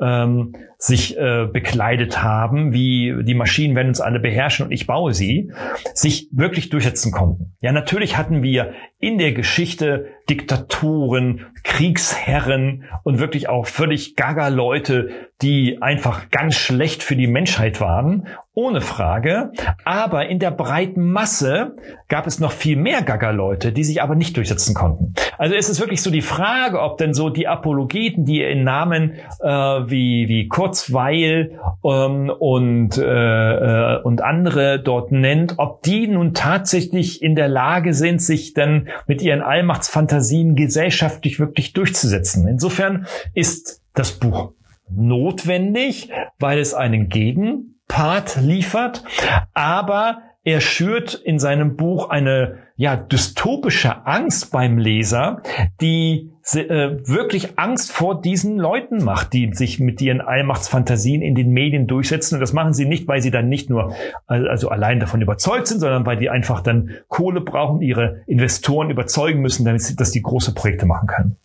ähm, 0.00 0.54
sich 0.78 1.18
äh, 1.18 1.46
bekleidet 1.52 2.22
haben, 2.22 2.72
wie 2.72 3.24
die 3.24 3.34
Maschinen 3.34 3.74
werden 3.74 3.88
uns 3.88 4.00
alle 4.00 4.20
beherrschen 4.20 4.66
und 4.66 4.72
ich 4.72 4.86
baue 4.86 5.12
sie, 5.12 5.52
sich 5.92 6.28
wirklich 6.30 6.68
durchsetzen 6.68 7.10
konnten. 7.10 7.56
Ja, 7.60 7.72
natürlich 7.72 8.16
hatten 8.16 8.44
wir 8.44 8.74
in 9.00 9.18
der 9.18 9.32
Geschichte 9.32 10.06
Diktaturen, 10.30 11.46
Kriegsherren 11.64 12.84
und 13.02 13.18
wirklich 13.18 13.48
auch 13.48 13.66
völlig 13.66 14.14
gaga 14.14 14.48
Leute, 14.48 15.10
die 15.42 15.82
einfach 15.82 16.30
ganz 16.30 16.54
schlecht 16.54 17.02
für 17.02 17.16
die 17.16 17.26
Menschheit 17.26 17.80
waren 17.80 18.28
ohne 18.58 18.80
Frage. 18.80 19.52
Aber 19.84 20.26
in 20.26 20.40
der 20.40 20.50
breiten 20.50 21.12
Masse 21.12 21.76
gab 22.08 22.26
es 22.26 22.40
noch 22.40 22.50
viel 22.50 22.76
mehr 22.76 23.02
Gaga-Leute, 23.02 23.70
die 23.70 23.84
sich 23.84 24.02
aber 24.02 24.16
nicht 24.16 24.36
durchsetzen 24.36 24.74
konnten. 24.74 25.14
Also 25.38 25.54
ist 25.54 25.68
es 25.68 25.78
wirklich 25.78 26.02
so 26.02 26.10
die 26.10 26.22
Frage, 26.22 26.82
ob 26.82 26.98
denn 26.98 27.14
so 27.14 27.30
die 27.30 27.46
Apologeten, 27.46 28.24
die 28.24 28.42
in 28.42 28.64
Namen 28.64 29.12
äh, 29.40 29.48
wie, 29.48 30.26
wie 30.26 30.48
Kurzweil 30.48 31.60
ähm, 31.84 32.32
und, 32.36 32.98
äh, 32.98 33.04
äh, 33.04 34.02
und 34.02 34.22
andere 34.24 34.82
dort 34.82 35.12
nennt, 35.12 35.54
ob 35.58 35.82
die 35.82 36.08
nun 36.08 36.34
tatsächlich 36.34 37.22
in 37.22 37.36
der 37.36 37.48
Lage 37.48 37.94
sind, 37.94 38.20
sich 38.20 38.54
dann 38.54 38.88
mit 39.06 39.22
ihren 39.22 39.40
Allmachtsfantasien 39.40 40.56
gesellschaftlich 40.56 41.38
wirklich 41.38 41.74
durchzusetzen. 41.74 42.48
Insofern 42.48 43.06
ist 43.34 43.82
das 43.94 44.18
Buch 44.18 44.52
notwendig, 44.90 46.10
weil 46.40 46.58
es 46.58 46.74
einen 46.74 47.08
Gegen 47.08 47.77
Part 47.88 48.36
liefert, 48.40 49.02
aber 49.54 50.22
er 50.44 50.60
schürt 50.60 51.14
in 51.14 51.38
seinem 51.38 51.76
Buch 51.76 52.08
eine 52.08 52.58
ja 52.76 52.96
dystopische 52.96 54.06
Angst 54.06 54.50
beim 54.52 54.78
Leser, 54.78 55.42
die 55.80 56.30
äh, 56.54 57.06
wirklich 57.06 57.58
Angst 57.58 57.92
vor 57.92 58.22
diesen 58.22 58.56
Leuten 58.56 59.04
macht, 59.04 59.32
die 59.32 59.52
sich 59.52 59.78
mit 59.80 60.00
ihren 60.00 60.20
Allmachtsfantasien 60.20 61.20
in 61.20 61.34
den 61.34 61.50
Medien 61.50 61.86
durchsetzen. 61.86 62.36
Und 62.36 62.40
das 62.40 62.54
machen 62.54 62.72
sie 62.72 62.86
nicht, 62.86 63.08
weil 63.08 63.20
sie 63.20 63.30
dann 63.30 63.48
nicht 63.48 63.68
nur 63.68 63.94
also 64.26 64.68
allein 64.70 65.00
davon 65.00 65.20
überzeugt 65.20 65.66
sind, 65.66 65.80
sondern 65.80 66.06
weil 66.06 66.16
die 66.16 66.30
einfach 66.30 66.62
dann 66.62 66.92
Kohle 67.08 67.40
brauchen, 67.40 67.82
ihre 67.82 68.22
Investoren 68.26 68.90
überzeugen 68.90 69.40
müssen, 69.40 69.66
damit 69.66 69.82
sie, 69.82 69.96
dass 69.96 70.12
die 70.12 70.22
große 70.22 70.54
Projekte 70.54 70.86
machen 70.86 71.08
können. 71.08 71.36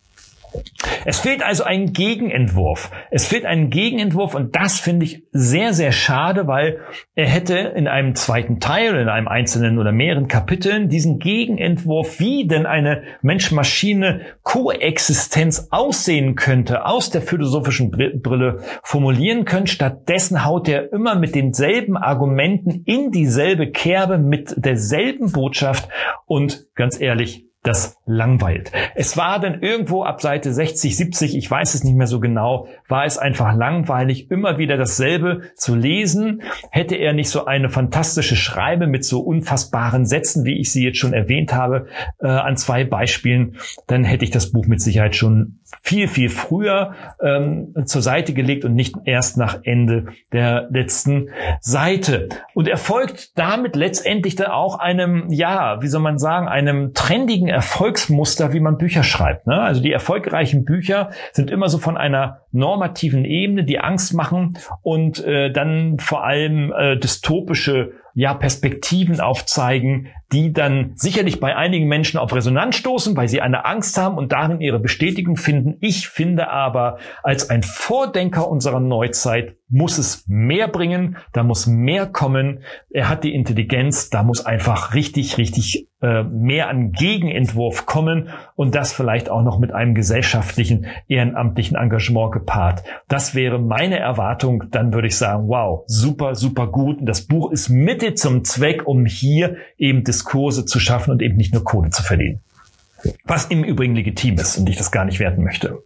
Es 1.04 1.20
fehlt 1.20 1.42
also 1.42 1.64
ein 1.64 1.92
Gegenentwurf. 1.92 2.90
Es 3.10 3.26
fehlt 3.26 3.44
ein 3.44 3.68
Gegenentwurf 3.70 4.34
und 4.34 4.54
das 4.56 4.80
finde 4.80 5.04
ich 5.04 5.22
sehr, 5.32 5.74
sehr 5.74 5.92
schade, 5.92 6.46
weil 6.46 6.78
er 7.14 7.26
hätte 7.26 7.56
in 7.56 7.86
einem 7.88 8.14
zweiten 8.14 8.60
Teil 8.60 8.94
in 8.96 9.08
einem 9.08 9.28
einzelnen 9.28 9.78
oder 9.78 9.92
mehreren 9.92 10.28
Kapiteln 10.28 10.88
diesen 10.88 11.18
Gegenentwurf, 11.18 12.20
wie 12.20 12.46
denn 12.46 12.64
eine 12.66 13.02
Mensch-Maschine-Koexistenz 13.22 15.68
aussehen 15.70 16.34
könnte, 16.36 16.86
aus 16.86 17.10
der 17.10 17.22
philosophischen 17.22 17.90
Brille 17.90 18.60
formulieren 18.82 19.44
können. 19.44 19.66
Stattdessen 19.66 20.44
haut 20.44 20.68
er 20.68 20.92
immer 20.92 21.16
mit 21.16 21.34
denselben 21.34 21.96
Argumenten 21.96 22.84
in 22.84 23.10
dieselbe 23.10 23.70
Kerbe 23.70 24.18
mit 24.18 24.54
derselben 24.56 25.32
Botschaft 25.32 25.88
und 26.26 26.66
ganz 26.74 27.00
ehrlich, 27.00 27.46
das 27.64 27.98
langweilt. 28.04 28.70
Es 28.94 29.16
war 29.16 29.40
dann 29.40 29.62
irgendwo 29.62 30.04
ab 30.04 30.20
Seite 30.20 30.52
60, 30.52 30.96
70, 30.96 31.36
ich 31.36 31.50
weiß 31.50 31.74
es 31.74 31.82
nicht 31.82 31.96
mehr 31.96 32.06
so 32.06 32.20
genau, 32.20 32.68
war 32.88 33.06
es 33.06 33.16
einfach 33.16 33.56
langweilig, 33.56 34.30
immer 34.30 34.58
wieder 34.58 34.76
dasselbe 34.76 35.40
zu 35.56 35.74
lesen. 35.74 36.42
Hätte 36.70 36.94
er 36.94 37.14
nicht 37.14 37.30
so 37.30 37.46
eine 37.46 37.70
fantastische 37.70 38.36
Schreibe 38.36 38.86
mit 38.86 39.04
so 39.04 39.20
unfassbaren 39.20 40.04
Sätzen, 40.04 40.44
wie 40.44 40.60
ich 40.60 40.70
sie 40.70 40.84
jetzt 40.84 40.98
schon 40.98 41.14
erwähnt 41.14 41.54
habe, 41.54 41.86
äh, 42.20 42.26
an 42.26 42.58
zwei 42.58 42.84
Beispielen, 42.84 43.56
dann 43.86 44.04
hätte 44.04 44.24
ich 44.24 44.30
das 44.30 44.52
Buch 44.52 44.66
mit 44.66 44.82
Sicherheit 44.82 45.16
schon 45.16 45.58
viel, 45.82 46.08
viel 46.08 46.28
früher 46.28 46.94
ähm, 47.20 47.74
zur 47.84 48.02
Seite 48.02 48.34
gelegt 48.34 48.64
und 48.64 48.74
nicht 48.74 48.96
erst 49.04 49.36
nach 49.36 49.60
Ende 49.64 50.06
der 50.32 50.68
letzten 50.70 51.30
Seite. 51.60 52.28
Und 52.54 52.68
er 52.68 52.76
folgt 52.76 53.38
damit 53.38 53.76
letztendlich 53.76 54.36
dann 54.36 54.50
auch 54.50 54.78
einem, 54.78 55.30
ja, 55.30 55.82
wie 55.82 55.88
soll 55.88 56.00
man 56.00 56.18
sagen, 56.18 56.48
einem 56.48 56.94
trendigen 56.94 57.48
Erfolgsmuster, 57.48 58.52
wie 58.52 58.60
man 58.60 58.78
Bücher 58.78 59.02
schreibt. 59.02 59.46
Ne? 59.46 59.60
Also 59.60 59.82
die 59.82 59.92
erfolgreichen 59.92 60.64
Bücher 60.64 61.10
sind 61.32 61.50
immer 61.50 61.68
so 61.68 61.78
von 61.78 61.96
einer 61.96 62.42
normativen 62.52 63.24
Ebene, 63.24 63.64
die 63.64 63.80
Angst 63.80 64.14
machen 64.14 64.58
und 64.82 65.24
äh, 65.24 65.50
dann 65.50 65.98
vor 65.98 66.24
allem 66.24 66.72
äh, 66.72 66.96
dystopische 66.96 67.92
ja, 68.14 68.32
Perspektiven 68.32 69.20
aufzeigen, 69.20 70.08
die 70.32 70.52
dann 70.52 70.92
sicherlich 70.94 71.40
bei 71.40 71.56
einigen 71.56 71.88
Menschen 71.88 72.18
auf 72.18 72.34
Resonanz 72.34 72.76
stoßen, 72.76 73.16
weil 73.16 73.28
sie 73.28 73.40
eine 73.40 73.64
Angst 73.64 73.98
haben 73.98 74.16
und 74.16 74.32
darin 74.32 74.60
ihre 74.60 74.78
Bestätigung 74.78 75.36
finden. 75.36 75.76
Ich 75.80 76.08
finde 76.08 76.48
aber, 76.48 76.98
als 77.22 77.50
ein 77.50 77.64
Vordenker 77.64 78.48
unserer 78.48 78.80
Neuzeit 78.80 79.56
muss 79.68 79.98
es 79.98 80.24
mehr 80.26 80.68
bringen, 80.68 81.16
da 81.32 81.42
muss 81.42 81.66
mehr 81.66 82.06
kommen. 82.06 82.60
Er 82.90 83.08
hat 83.08 83.24
die 83.24 83.34
Intelligenz, 83.34 84.10
da 84.10 84.22
muss 84.22 84.44
einfach 84.44 84.94
richtig, 84.94 85.38
richtig 85.38 85.88
äh, 86.02 86.22
mehr 86.22 86.68
an 86.68 86.92
Gegenentwurf 86.92 87.86
kommen 87.86 88.28
und 88.56 88.74
das 88.74 88.92
vielleicht 88.92 89.30
auch 89.30 89.42
noch 89.42 89.58
mit 89.58 89.72
einem 89.72 89.94
gesellschaftlichen, 89.94 90.86
ehrenamtlichen 91.08 91.76
Engagement 91.76 92.32
gepaart. 92.32 92.84
Das 93.08 93.34
wäre 93.34 93.58
meine 93.58 93.98
Erwartung. 93.98 94.64
Dann 94.70 94.92
würde 94.92 95.08
ich 95.08 95.16
sagen, 95.16 95.48
wow, 95.48 95.84
super, 95.86 96.34
super 96.34 96.66
gut. 96.66 97.00
Und 97.00 97.06
das 97.06 97.26
Buch 97.26 97.50
ist 97.50 97.68
Mitte 97.70 98.14
zum 98.14 98.44
Zweck, 98.44 98.86
um 98.86 99.06
hier 99.06 99.56
eben 99.78 100.04
Diskurse 100.04 100.66
zu 100.66 100.78
schaffen 100.78 101.10
und 101.10 101.22
eben 101.22 101.36
nicht 101.36 101.54
nur 101.54 101.64
Kohle 101.64 101.90
zu 101.90 102.02
verdienen. 102.02 102.42
Was 103.24 103.46
im 103.46 103.64
Übrigen 103.64 103.94
legitim 103.94 104.36
ist 104.36 104.56
und 104.56 104.68
ich 104.68 104.76
das 104.76 104.90
gar 104.90 105.04
nicht 105.04 105.18
werten 105.20 105.42
möchte. 105.42 105.82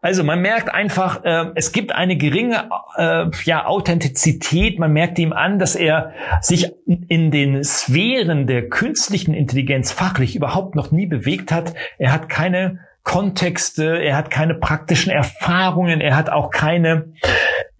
Also 0.00 0.24
man 0.24 0.40
merkt 0.40 0.72
einfach, 0.72 1.24
äh, 1.24 1.46
es 1.54 1.72
gibt 1.72 1.92
eine 1.92 2.16
geringe 2.16 2.68
äh, 2.96 3.26
ja, 3.44 3.66
Authentizität. 3.66 4.78
Man 4.78 4.92
merkt 4.92 5.18
ihm 5.18 5.32
an, 5.32 5.58
dass 5.58 5.74
er 5.76 6.12
sich 6.40 6.72
in 6.86 7.30
den 7.30 7.62
Sphären 7.64 8.46
der 8.46 8.68
künstlichen 8.68 9.34
Intelligenz 9.34 9.92
fachlich 9.92 10.36
überhaupt 10.36 10.74
noch 10.74 10.90
nie 10.90 11.06
bewegt 11.06 11.52
hat. 11.52 11.74
Er 11.98 12.12
hat 12.12 12.28
keine 12.28 12.80
Kontexte, 13.04 13.98
er 14.00 14.16
hat 14.16 14.30
keine 14.30 14.54
praktischen 14.54 15.10
Erfahrungen, 15.10 16.00
er 16.00 16.16
hat 16.16 16.30
auch 16.30 16.50
keine 16.50 17.12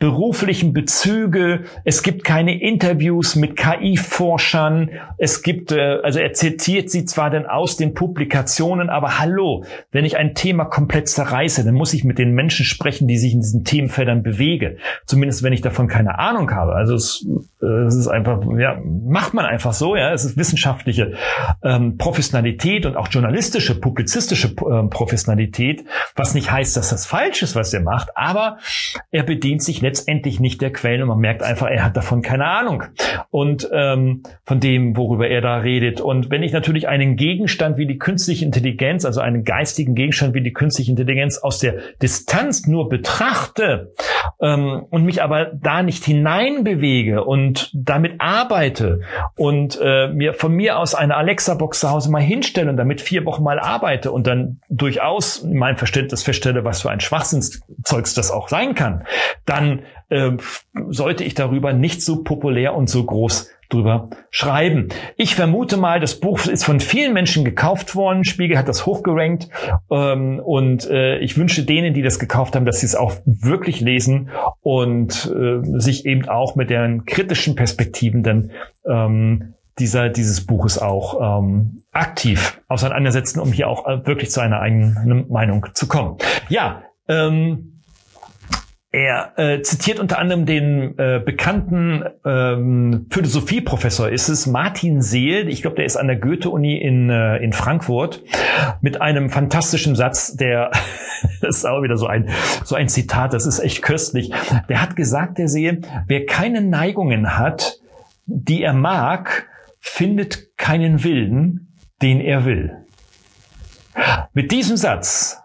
beruflichen 0.03 0.73
Bezüge, 0.73 1.63
es 1.85 2.03
gibt 2.03 2.25
keine 2.25 2.61
Interviews 2.61 3.37
mit 3.37 3.55
KI-Forschern, 3.55 4.91
es 5.17 5.45
gibt, 5.45 5.71
äh, 5.71 6.01
also 6.03 6.19
er 6.19 6.33
zitiert 6.33 6.91
sie 6.91 7.05
zwar 7.05 7.31
denn 7.31 7.47
aus 7.47 7.77
den 7.77 7.95
Publikationen, 7.95 8.91
aber 8.91 9.21
hallo, 9.21 9.65
wenn 9.93 10.05
ich 10.05 10.17
ein 10.17 10.35
Thema 10.35 10.65
komplett 10.65 11.09
zerreiße, 11.09 11.65
dann 11.65 11.75
muss 11.75 11.95
ich 11.95 12.03
mit 12.03 12.19
den 12.19 12.33
Menschen 12.33 12.65
sprechen, 12.65 13.07
die 13.07 13.17
sich 13.17 13.33
in 13.33 13.43
diesen 13.43 13.63
Themenfeldern 13.63 14.25
bewege. 14.25 14.79
Zumindest 15.07 15.45
wenn 15.45 15.53
ich 15.53 15.61
davon 15.61 15.87
keine 15.87 16.19
Ahnung 16.19 16.51
habe. 16.51 16.73
Also 16.73 16.97
es, 16.97 17.25
äh, 17.63 17.67
es 17.87 17.95
ist 17.95 18.09
einfach, 18.09 18.41
ja, 18.59 18.81
macht 18.85 19.35
man 19.35 19.45
einfach 19.45 19.73
so, 19.73 19.95
ja, 19.95 20.13
es 20.13 20.25
ist 20.25 20.37
wissenschaftliche 20.37 21.13
ähm, 21.63 21.97
Professionalität 21.97 22.87
und 22.87 22.97
auch 22.97 23.07
journalistische, 23.09 23.79
publizistische 23.79 24.53
ähm, 24.69 24.91
Professionalität, 24.91 25.85
was 26.17 26.35
nicht 26.35 26.51
heißt, 26.51 26.77
dass 26.77 26.91
das 26.91 27.07
falsch 27.07 27.45
ist, 27.45 27.55
was 27.55 27.73
er 27.73 27.83
macht, 27.83 28.09
aber 28.17 28.59
er 29.13 29.23
bedient 29.23 29.63
sich 29.63 29.81
letztendlich 29.93 30.41
nicht 30.41 30.63
der 30.63 30.73
Quellen 30.73 31.03
und 31.03 31.09
man 31.09 31.19
merkt 31.19 31.43
einfach, 31.43 31.69
er 31.69 31.85
hat 31.85 31.99
davon 31.99 32.23
keine 32.23 32.47
Ahnung 32.47 32.85
und 33.31 33.69
ähm, 33.75 34.23
von 34.47 34.59
dem, 34.59 34.97
worüber 34.97 35.29
er 35.29 35.43
da 35.43 35.59
redet. 35.59 36.01
Und 36.01 36.31
wenn 36.31 36.43
ich 36.43 36.53
natürlich 36.53 36.89
einen 36.89 37.17
Gegenstand 37.17 37.77
wie 37.77 37.87
die 37.87 37.99
künstliche 37.99 38.47
Intelligenz, 38.47 39.05
also 39.05 39.21
einen 39.21 39.45
geistigen 39.45 39.95
Gegenstand 39.95 40.33
wie 40.33 40.41
die 40.41 40.55
künstliche 40.55 40.91
Intelligenz 40.91 41.37
aus 41.37 41.59
der 41.59 41.75
Distanz 42.01 42.67
nur 42.67 42.89
betrachte 42.89 43.93
ähm, 44.41 44.83
und 44.89 45.05
mich 45.05 45.23
aber 45.23 45.51
da 45.53 45.83
nicht 45.83 46.05
hineinbewege 46.05 47.23
und 47.23 47.71
damit 47.75 48.15
arbeite 48.19 49.01
und 49.37 49.79
äh, 49.83 50.09
mir 50.09 50.33
von 50.33 50.55
mir 50.55 50.79
aus 50.79 50.95
eine 50.95 51.17
Alexa-Box 51.17 51.81
zu 51.81 51.91
Hause 51.91 52.11
mal 52.11 52.23
hinstelle 52.23 52.71
und 52.71 52.79
damit 52.79 53.03
vier 53.03 53.27
Wochen 53.27 53.43
mal 53.43 53.59
arbeite 53.59 54.11
und 54.11 54.27
dann 54.27 54.61
durchaus 54.71 55.39
in 55.39 55.59
meinem 55.59 55.77
Verständnis 55.77 56.23
feststelle, 56.23 56.65
was 56.65 56.81
für 56.81 56.91
ein 56.91 57.01
Schwachsinnszeugs 57.01 58.15
das 58.15 58.31
auch 58.31 58.49
sein 58.49 58.75
kann, 58.75 59.05
dann 59.45 59.82
äh, 60.09 60.33
sollte 60.89 61.25
ich 61.25 61.35
darüber 61.35 61.73
nicht 61.73 62.03
so 62.03 62.23
populär 62.23 62.75
und 62.75 62.89
so 62.89 63.05
groß 63.05 63.51
drüber 63.73 64.11
schreiben. 64.31 64.89
Ich 65.17 65.35
vermute 65.35 65.77
mal, 65.77 66.01
das 66.01 66.21
Buch 66.21 66.47
ist 66.47 66.65
von 66.65 66.81
vielen 66.81 67.13
Menschen 67.15 67.45
gekauft 67.45 67.95
worden. 67.95 68.25
Spiegel 68.25 68.59
hat 68.59 68.69
das 68.69 68.87
hochgerankt 68.87 69.49
ähm, 69.91 70.41
und 70.41 70.89
äh, 70.91 71.19
ich 71.19 71.39
wünsche 71.39 71.65
denen, 71.65 71.95
die 71.95 72.03
das 72.03 72.19
gekauft 72.19 72.55
haben, 72.55 72.67
dass 72.67 72.81
sie 72.81 72.87
es 72.87 72.95
auch 72.95 73.15
wirklich 73.25 73.81
lesen 73.81 74.31
und 74.61 75.33
äh, 75.35 75.61
sich 75.81 76.07
eben 76.07 76.29
auch 76.29 76.55
mit 76.55 76.71
deren 76.71 77.05
kritischen 77.07 77.55
Perspektiven 77.55 78.23
dann 78.23 78.51
ähm, 78.87 79.55
dieser, 79.79 80.11
dieses 80.11 80.47
Buches 80.47 80.79
auch 80.79 81.41
ähm, 81.41 81.83
aktiv 81.93 82.61
auseinandersetzen, 82.69 83.41
um 83.41 83.53
hier 83.53 83.69
auch 83.69 83.87
äh, 83.87 84.07
wirklich 84.07 84.31
zu 84.31 84.41
einer 84.41 84.61
eigenen 84.61 85.27
Meinung 85.31 85.67
zu 85.73 85.89
kommen. 85.89 86.19
Ja, 86.49 86.83
ähm, 87.09 87.82
er 88.93 89.33
äh, 89.39 89.63
zitiert 89.63 89.99
unter 89.99 90.19
anderem 90.19 90.45
den 90.45 90.99
äh, 90.99 91.19
bekannten 91.25 92.05
ähm, 92.27 93.07
Philosophieprofessor, 93.09 94.11
ist 94.11 94.29
es 94.29 94.47
Martin 94.47 95.01
Seel, 95.01 95.49
ich 95.49 95.63
glaube, 95.63 95.77
der 95.77 95.87
ist 95.87 95.97
an 95.97 96.09
der 96.09 96.17
Goethe-Uni 96.17 96.77
in, 96.77 97.09
äh, 97.09 97.39
in 97.39 97.55
Frankfurt, 97.55 98.23
mit 98.83 99.01
einem 99.01 99.31
fantastischen 99.31 99.97
Satz, 99.97 100.37
der, 100.37 100.71
das 101.41 101.57
ist 101.57 101.65
auch 101.65 101.83
wieder 101.83 101.97
so 101.97 102.07
ein, 102.07 102.29
so 102.65 102.75
ein 102.75 102.91
Zitat, 102.91 103.33
das 103.33 103.47
ist 103.47 103.61
echt 103.61 103.81
köstlich. 103.81 104.31
Der 104.69 104.83
hat 104.83 104.95
gesagt, 104.95 105.39
der 105.39 105.49
Seel, 105.49 105.81
wer 106.07 106.27
keine 106.27 106.61
Neigungen 106.61 107.39
hat, 107.39 107.81
die 108.27 108.63
er 108.63 108.75
mag, 108.75 109.49
findet 109.79 110.59
keinen 110.59 111.03
Willen, 111.03 111.79
den 112.03 112.21
er 112.21 112.45
will. 112.45 112.77
Mit 114.35 114.53
diesem 114.53 114.77
Satz 114.77 115.42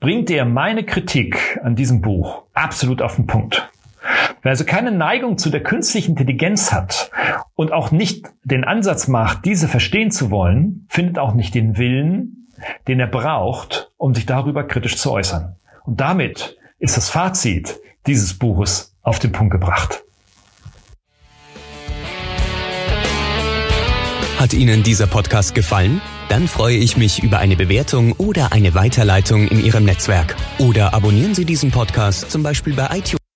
bringt 0.00 0.30
er 0.30 0.46
meine 0.46 0.84
Kritik 0.84 1.60
an 1.62 1.76
diesem 1.76 2.00
Buch 2.00 2.44
absolut 2.54 3.02
auf 3.02 3.16
den 3.16 3.26
Punkt. 3.26 3.70
Wer 4.42 4.50
also 4.50 4.64
keine 4.64 4.90
Neigung 4.90 5.36
zu 5.36 5.50
der 5.50 5.62
künstlichen 5.62 6.12
Intelligenz 6.12 6.72
hat 6.72 7.10
und 7.54 7.70
auch 7.70 7.90
nicht 7.90 8.26
den 8.42 8.64
Ansatz 8.64 9.06
macht, 9.08 9.44
diese 9.44 9.68
verstehen 9.68 10.10
zu 10.10 10.30
wollen, 10.30 10.86
findet 10.88 11.18
auch 11.18 11.34
nicht 11.34 11.54
den 11.54 11.76
Willen, 11.76 12.48
den 12.88 12.98
er 12.98 13.06
braucht, 13.06 13.92
um 13.98 14.14
sich 14.14 14.24
darüber 14.24 14.64
kritisch 14.64 14.96
zu 14.96 15.12
äußern. 15.12 15.56
Und 15.84 16.00
damit 16.00 16.56
ist 16.78 16.96
das 16.96 17.10
Fazit 17.10 17.78
dieses 18.06 18.38
Buches 18.38 18.96
auf 19.02 19.18
den 19.18 19.32
Punkt 19.32 19.52
gebracht. 19.52 20.02
Hat 24.38 24.54
Ihnen 24.54 24.82
dieser 24.82 25.06
Podcast 25.06 25.54
gefallen? 25.54 26.00
Dann 26.30 26.46
freue 26.46 26.76
ich 26.76 26.96
mich 26.96 27.24
über 27.24 27.40
eine 27.40 27.56
Bewertung 27.56 28.12
oder 28.12 28.52
eine 28.52 28.72
Weiterleitung 28.76 29.48
in 29.48 29.64
Ihrem 29.64 29.84
Netzwerk. 29.84 30.36
Oder 30.58 30.94
abonnieren 30.94 31.34
Sie 31.34 31.44
diesen 31.44 31.72
Podcast 31.72 32.30
zum 32.30 32.44
Beispiel 32.44 32.72
bei 32.72 32.86
iTunes. 32.96 33.29